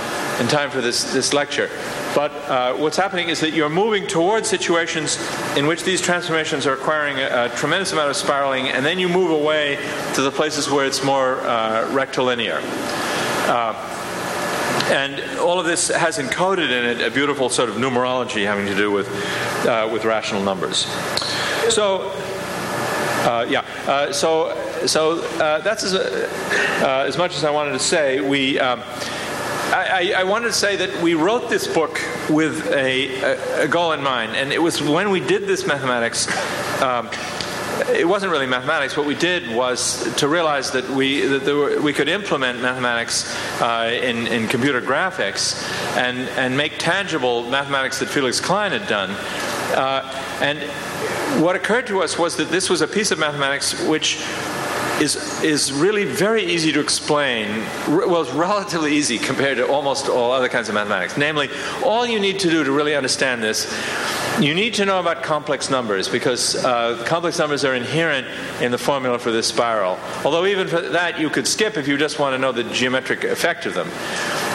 [0.41, 1.69] in time for this this lecture.
[2.15, 5.19] But uh, what's happening is that you're moving towards situations
[5.55, 9.07] in which these transformations are acquiring a, a tremendous amount of spiraling, and then you
[9.07, 9.77] move away
[10.15, 12.59] to the places where it's more uh, rectilinear.
[13.45, 13.92] Uh,
[14.91, 18.75] and all of this has encoded in it a beautiful sort of numerology having to
[18.75, 19.07] do with,
[19.65, 20.85] uh, with rational numbers.
[21.69, 22.11] So,
[23.23, 27.79] uh, yeah, uh, so, so uh, that's as, uh, as much as I wanted to
[27.79, 28.19] say.
[28.19, 28.81] We, um,
[29.73, 33.93] I, I, wanted to say that we wrote this book with a, a, a, goal
[33.93, 36.27] in mind, and it was when we did this mathematics.
[36.81, 37.09] Um,
[37.89, 38.95] it wasn't really mathematics.
[38.95, 43.89] What we did was to realize that we that were, we could implement mathematics uh,
[44.01, 45.61] in, in computer graphics
[45.97, 49.11] and and make tangible mathematics that Felix Klein had done.
[49.75, 50.01] Uh,
[50.41, 50.59] and
[51.41, 54.23] what occurred to us was that this was a piece of mathematics which
[55.03, 57.59] is, is really very easy to explain.
[57.87, 61.17] Well, it's relatively easy compared to almost all other kinds of mathematics.
[61.17, 61.49] Namely,
[61.83, 63.71] all you need to do to really understand this,
[64.39, 68.25] you need to know about complex numbers because uh, complex numbers are inherent
[68.61, 69.99] in the formula for this spiral.
[70.25, 73.23] Although, even for that, you could skip if you just want to know the geometric
[73.25, 73.89] effect of them.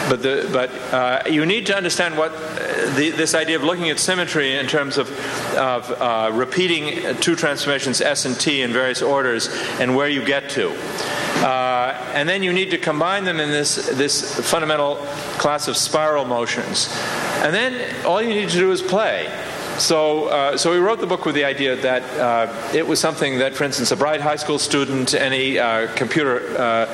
[0.09, 3.89] But, the, but uh, you need to understand what uh, the, this idea of looking
[3.89, 5.07] at symmetry in terms of,
[5.55, 9.49] of uh, repeating two transformations S and T in various orders
[9.79, 10.71] and where you get to.
[11.45, 14.95] Uh, and then you need to combine them in this, this fundamental
[15.37, 16.89] class of spiral motions.
[17.43, 19.27] And then all you need to do is play.
[19.79, 23.37] So, uh, so we wrote the book with the idea that uh, it was something
[23.39, 26.85] that, for instance, a bright high school student, any uh, computer uh,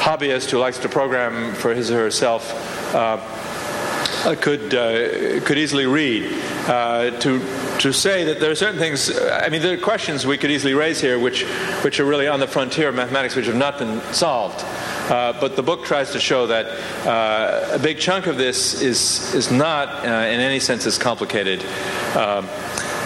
[0.00, 2.50] hobbyist who likes to program for his or herself,
[2.94, 3.18] uh,
[4.40, 6.30] could uh, could easily read
[7.20, 7.40] to
[7.78, 9.18] to say that there are certain things.
[9.18, 11.44] I mean, there are questions we could easily raise here, which
[11.82, 14.64] which are really on the frontier of mathematics, which have not been solved.
[15.10, 16.66] Uh, but the book tries to show that
[17.04, 21.60] uh, a big chunk of this is, is not uh, in any sense as complicated
[22.14, 22.48] um,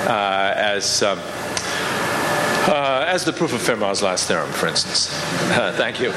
[0.06, 1.18] uh, as, um,
[2.68, 5.08] uh, as the proof of Fermat's last theorem, for instance.
[5.76, 6.12] thank you.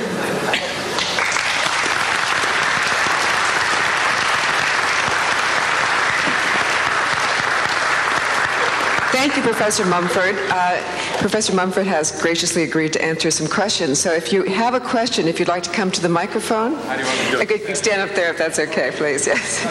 [9.17, 10.35] Thank you, Professor Mumford.
[10.51, 10.79] Uh,
[11.17, 13.99] Professor Mumford has graciously agreed to answer some questions.
[13.99, 16.95] So if you have a question, if you'd like to come to the microphone, How
[16.95, 17.07] do you
[17.37, 17.75] want to do it?
[17.75, 19.25] Stand up there if that's okay, please.
[19.25, 19.63] Yes.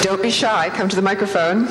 [0.02, 0.70] Don't be shy.
[0.70, 1.66] Come to the microphone.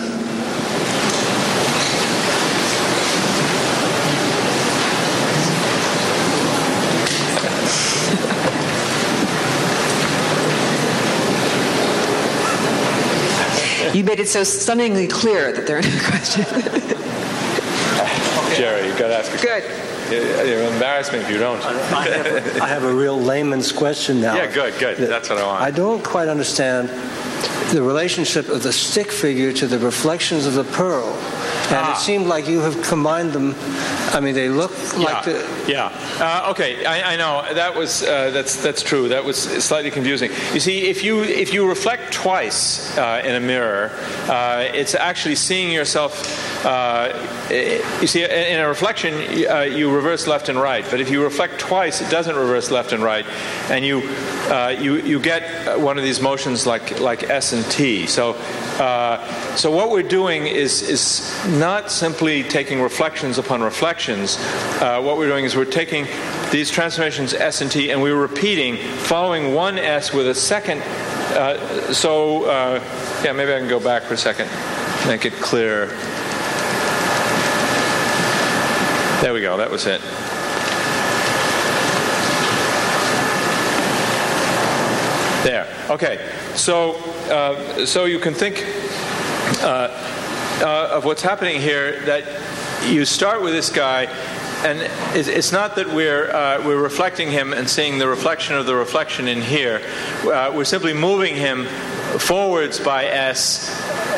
[14.14, 16.48] Made it so stunningly clear that there are no questions.
[18.56, 19.64] Jerry, you've got to ask a Good.
[20.48, 21.60] You embarrass me if you don't.
[21.64, 24.36] I have, a, I have a real layman's question now.
[24.36, 24.98] Yeah, good, good.
[24.98, 25.64] That's what I want.
[25.64, 26.90] I don't quite understand
[27.74, 31.12] the relationship of the stick figure to the reflections of the pearl.
[31.70, 31.94] And ah.
[31.94, 33.56] it seemed like you have combined them.
[34.14, 35.34] I mean, they look like yeah.
[35.34, 35.64] the.
[35.68, 36.18] Yeah.
[36.20, 39.10] Uh, okay, I, I, know that was uh, that's that's true.
[39.10, 40.30] That was slightly confusing.
[40.54, 43.92] You see, if you if you reflect twice uh, in a mirror,
[44.28, 46.66] uh, it's actually seeing yourself.
[46.66, 47.12] Uh,
[48.02, 49.14] you see, in a reflection,
[49.50, 50.86] uh, you reverse left and right.
[50.90, 53.26] But if you reflect twice, it doesn't reverse left and right,
[53.70, 54.02] and you
[54.80, 58.06] you you get one of these motions like like S and T.
[58.06, 58.34] So
[59.56, 64.38] so what we're doing is is not simply taking reflections upon reflections.
[64.82, 66.08] Uh, what we're doing is we're taking
[66.52, 70.82] these transformations S and T and we're repeating, following one S with a second.
[70.82, 72.80] Uh, so, uh,
[73.24, 74.50] yeah, maybe I can go back for a second,
[75.08, 75.88] make it clear.
[79.22, 79.56] There we go.
[79.58, 80.02] That was it.
[85.44, 85.68] There.
[85.90, 86.30] Okay.
[86.56, 86.96] So,
[87.32, 88.66] uh, so you can think
[90.62, 92.00] uh, uh, of what's happening here.
[92.06, 92.24] That
[92.86, 94.06] you start with this guy,
[94.66, 98.76] and it's not that we're uh, we're reflecting him and seeing the reflection of the
[98.76, 99.82] reflection in here.
[100.24, 101.66] Uh, we're simply moving him
[102.20, 103.70] forwards by s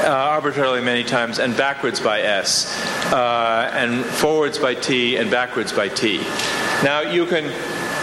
[0.03, 2.67] uh, arbitrarily many times and backwards by s,
[3.13, 6.19] uh, and forwards by t and backwards by t.
[6.83, 7.51] Now you can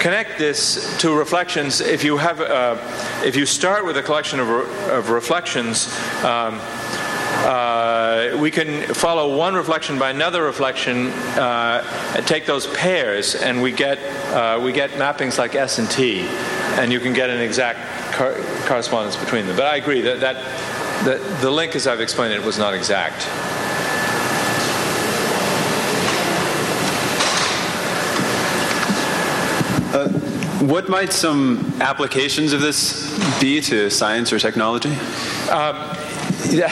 [0.00, 2.76] connect this to reflections if you have uh,
[3.24, 5.86] if you start with a collection of, re- of reflections.
[6.24, 6.60] Um,
[8.30, 11.08] uh, we can follow one reflection by another reflection,
[11.38, 11.82] uh,
[12.26, 13.98] take those pairs, and we get
[14.32, 16.20] uh, we get mappings like S and T,
[16.78, 17.80] and you can get an exact
[18.66, 19.56] correspondence between them.
[19.56, 20.36] But I agree that that
[21.04, 23.26] the, the link, as I've explained it, was not exact.
[30.62, 33.10] What might some applications of this
[33.40, 34.92] be to science or technology?
[35.50, 35.74] Um,
[36.56, 36.68] yeah,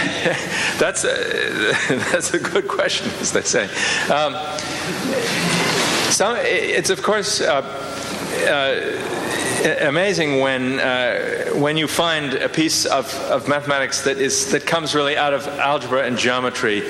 [0.78, 1.74] that's a,
[2.12, 3.64] that's a good question, as they say.
[4.12, 4.34] Um,
[6.10, 7.62] some, it's of course uh,
[8.46, 14.66] uh, amazing when uh, when you find a piece of, of mathematics that is that
[14.66, 16.80] comes really out of algebra and geometry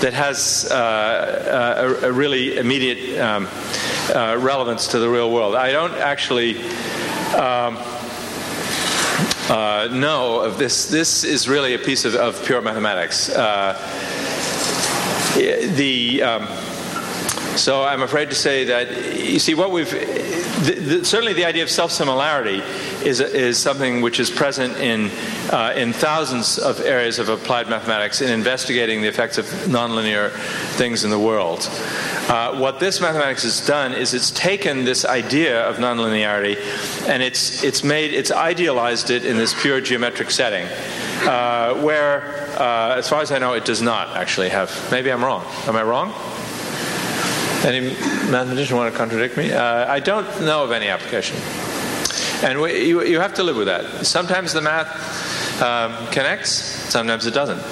[0.00, 3.48] that has uh, a, a, really immediate um,
[4.14, 5.54] uh, relevance to the real world.
[5.54, 6.62] I don't actually.
[7.34, 7.78] Um,
[9.50, 9.88] uh,
[10.40, 10.86] of this.
[10.86, 13.28] This is really a piece of, of pure mathematics.
[13.28, 13.74] Uh,
[15.34, 16.46] the um,
[17.56, 21.62] so I'm afraid to say that you see what we've the, the, certainly the idea
[21.62, 22.62] of self-similarity
[23.04, 25.10] is is something which is present in
[25.50, 30.30] uh, in thousands of areas of applied mathematics in investigating the effects of nonlinear
[30.76, 31.68] things in the world.
[32.28, 36.56] Uh, what this mathematics has done is it's taken this idea of nonlinearity
[37.06, 40.66] and it's it's made it's idealized it in this pure geometric setting,
[41.26, 42.22] uh, where,
[42.58, 44.70] uh, as far as I know, it does not actually have.
[44.90, 45.44] Maybe I'm wrong.
[45.66, 46.12] Am I wrong?
[47.64, 47.80] Any
[48.30, 49.52] mathematician want to contradict me?
[49.52, 51.36] Uh, I don't know of any application.
[52.42, 54.06] And we, you, you have to live with that.
[54.06, 57.62] Sometimes the math um, connects, sometimes it doesn't.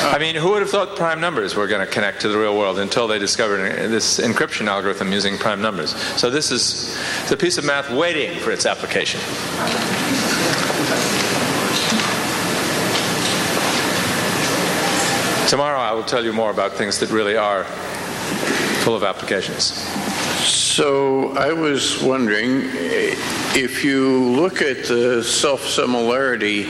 [0.00, 2.56] I mean, who would have thought prime numbers were going to connect to the real
[2.56, 5.94] world until they discovered this encryption algorithm using prime numbers?
[6.18, 6.96] So this is
[7.28, 9.20] the piece of math waiting for its application.
[15.48, 17.64] Tomorrow I will tell you more about things that really are
[18.84, 19.84] full of applications.
[20.44, 22.62] So I was wondering
[23.54, 26.64] if you look at the self similarity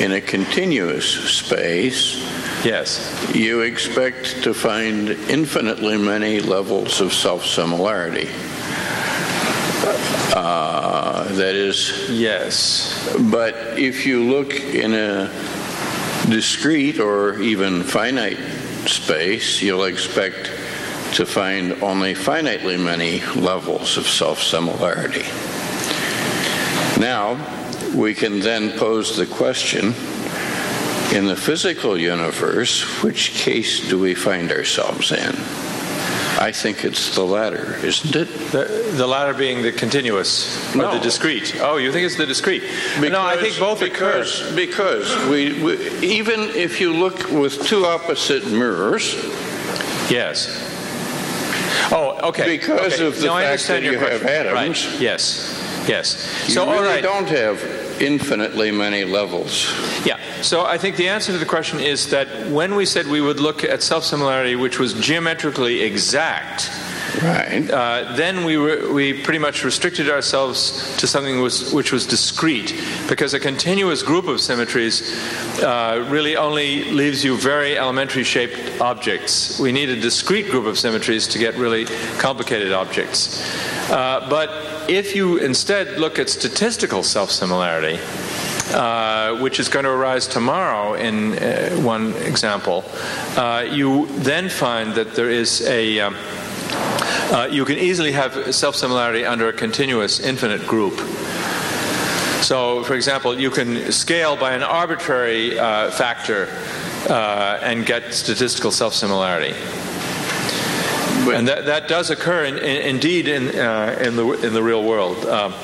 [0.00, 2.16] in a continuous space.
[2.64, 3.34] Yes.
[3.34, 8.28] You expect to find infinitely many levels of self similarity.
[10.34, 12.08] Uh, that is.
[12.10, 13.14] Yes.
[13.30, 15.26] But if you look in a
[16.28, 18.38] discrete or even finite
[18.86, 20.52] space, you'll expect
[21.14, 25.24] to find only finitely many levels of self similarity.
[27.00, 27.38] Now,
[27.94, 29.94] we can then pose the question
[31.12, 35.34] in the physical universe, which case do we find ourselves in?
[36.38, 38.28] I think it's the latter, isn't it?
[38.50, 40.88] The, the latter being the continuous no.
[40.88, 41.56] or the discrete.
[41.60, 42.62] Oh, you think it's the discrete?
[42.94, 44.56] Because, no, I think both because, occur.
[44.56, 49.14] Because we, we, even if you look with two opposite mirrors.
[50.10, 50.69] Yes.
[51.92, 52.56] Oh, okay.
[52.58, 53.06] Because okay.
[53.06, 54.18] of the no, fact that you question.
[54.18, 54.86] have atoms.
[54.86, 55.00] Right.
[55.00, 55.86] Yes.
[55.88, 56.44] Yes.
[56.46, 57.02] You so, really all right.
[57.02, 57.62] don't have
[58.00, 59.68] infinitely many levels.
[60.04, 60.18] Yeah.
[60.42, 63.40] So I think the answer to the question is that when we said we would
[63.40, 66.70] look at self-similarity, which was geometrically exact,
[67.22, 67.70] right?
[67.70, 72.74] Uh, then we were, we pretty much restricted ourselves to something was, which was discrete,
[73.08, 75.02] because a continuous group of symmetries
[75.62, 79.58] uh, really only leaves you very elementary shaped objects.
[79.58, 81.86] We need a discrete group of symmetries to get really
[82.18, 83.40] complicated objects.
[83.90, 87.98] Uh, but if you instead look at statistical self similarity,
[88.72, 92.84] uh, which is going to arise tomorrow in uh, one example,
[93.36, 96.00] uh, you then find that there is a.
[96.00, 96.16] Um,
[97.30, 100.98] uh, you can easily have self similarity under a continuous infinite group.
[102.42, 106.48] So, for example, you can scale by an arbitrary uh, factor
[107.08, 109.54] uh, and get statistical self similarity.
[111.28, 114.82] And that, that does occur in, in, indeed in, uh, in, the, in the real
[114.82, 115.24] world.
[115.26, 115.54] Um,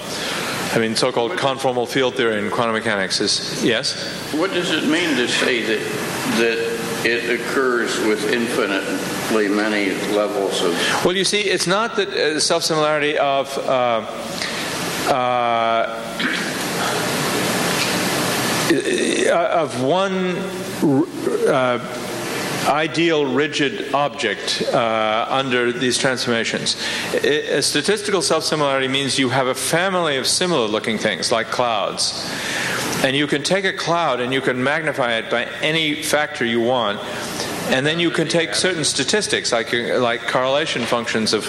[0.72, 4.12] I mean, so-called conformal field theory in quantum mechanics is yes.
[4.34, 6.06] What does it mean to say that
[6.38, 8.82] that it occurs with infinite
[9.32, 11.04] many levels of.
[11.04, 13.56] Well, you see, it's not the uh, self similarity of.
[13.58, 14.04] Uh,
[15.08, 16.02] uh,
[19.52, 20.36] of one
[21.48, 21.78] uh,
[22.68, 26.76] ideal rigid object uh, under these transformations.
[27.14, 32.28] A statistical self-similarity means you have a family of similar looking things like clouds.
[33.04, 36.60] And you can take a cloud and you can magnify it by any factor you
[36.60, 36.98] want.
[37.68, 41.46] And then you can take certain statistics, like like correlation functions of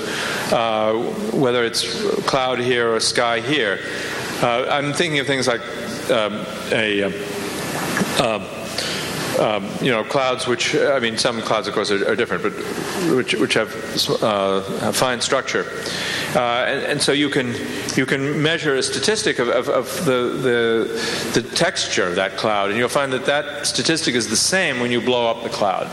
[0.52, 0.94] uh,
[1.34, 1.84] whether it's
[2.24, 3.80] cloud here or sky here.
[4.42, 5.62] Uh, I'm thinking of things like
[6.10, 8.57] um, a uh,
[9.40, 12.54] um, you know, clouds which, I mean, some clouds, of course, are, are different, but
[13.16, 13.74] which, which have
[14.22, 15.66] uh, a fine structure.
[16.36, 17.54] Uh, and, and, so you can,
[17.96, 22.70] you can measure a statistic of, of, of the, the, the texture of that cloud,
[22.70, 25.88] and you'll find that that statistic is the same when you blow up the cloud.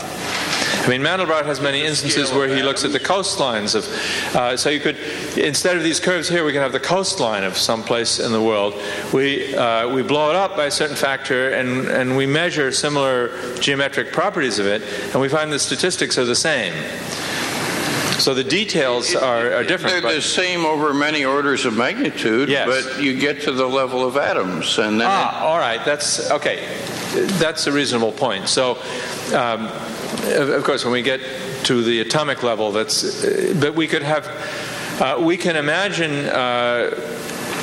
[0.85, 4.35] I mean, Mandelbrot has many instances where he looks at the coastlines of.
[4.35, 4.97] Uh, so you could,
[5.35, 8.41] instead of these curves here, we can have the coastline of some place in the
[8.41, 8.75] world.
[9.11, 13.31] We uh, we blow it up by a certain factor, and and we measure similar
[13.55, 16.73] geometric properties of it, and we find the statistics are the same.
[18.19, 20.03] So the details are, are different.
[20.03, 22.67] They're the same over many orders of magnitude, yes.
[22.67, 25.07] but you get to the level of atoms, and then.
[25.09, 25.83] Ah, all right.
[25.83, 26.63] That's okay.
[27.39, 28.47] That's a reasonable point.
[28.49, 28.77] So.
[29.33, 29.71] Um,
[30.25, 31.21] of course, when we get
[31.63, 33.23] to the atomic level, that's.
[33.23, 34.27] Uh, but we could have.
[35.01, 36.27] Uh, we can imagine.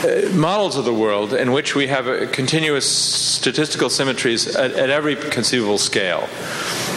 [0.03, 5.15] Uh, models of the world in which we have continuous statistical symmetries at, at, every
[5.15, 6.29] conceivable scale.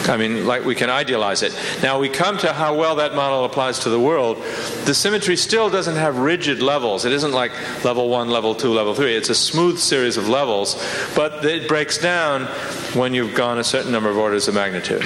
[0.08, 1.56] I mean, like we can idealize it.
[1.84, 4.38] Now we come to how well that model applies to the world.
[4.86, 7.04] The symmetry still doesn't have rigid levels.
[7.04, 7.52] It isn't like
[7.84, 9.14] level one, level two, level three.
[9.14, 10.74] It's a smooth series of levels,
[11.14, 12.46] but it breaks down
[12.94, 15.02] when you've gone a certain number of orders of magnitude.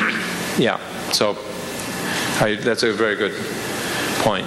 [0.58, 0.80] Yeah,
[1.12, 1.36] so
[2.40, 3.34] I, that's a very good
[4.22, 4.46] point.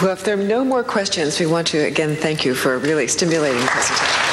[0.00, 2.78] Well, if there are no more questions, we want to again thank you for a
[2.78, 4.28] really stimulating presentation.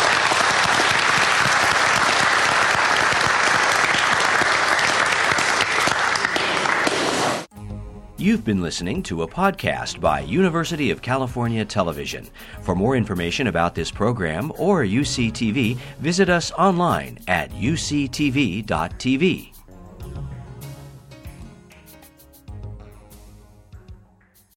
[8.18, 12.28] You've been listening to a podcast by University of California Television.
[12.62, 18.66] For more information about this program or UCTV, visit us online at uctv.tv.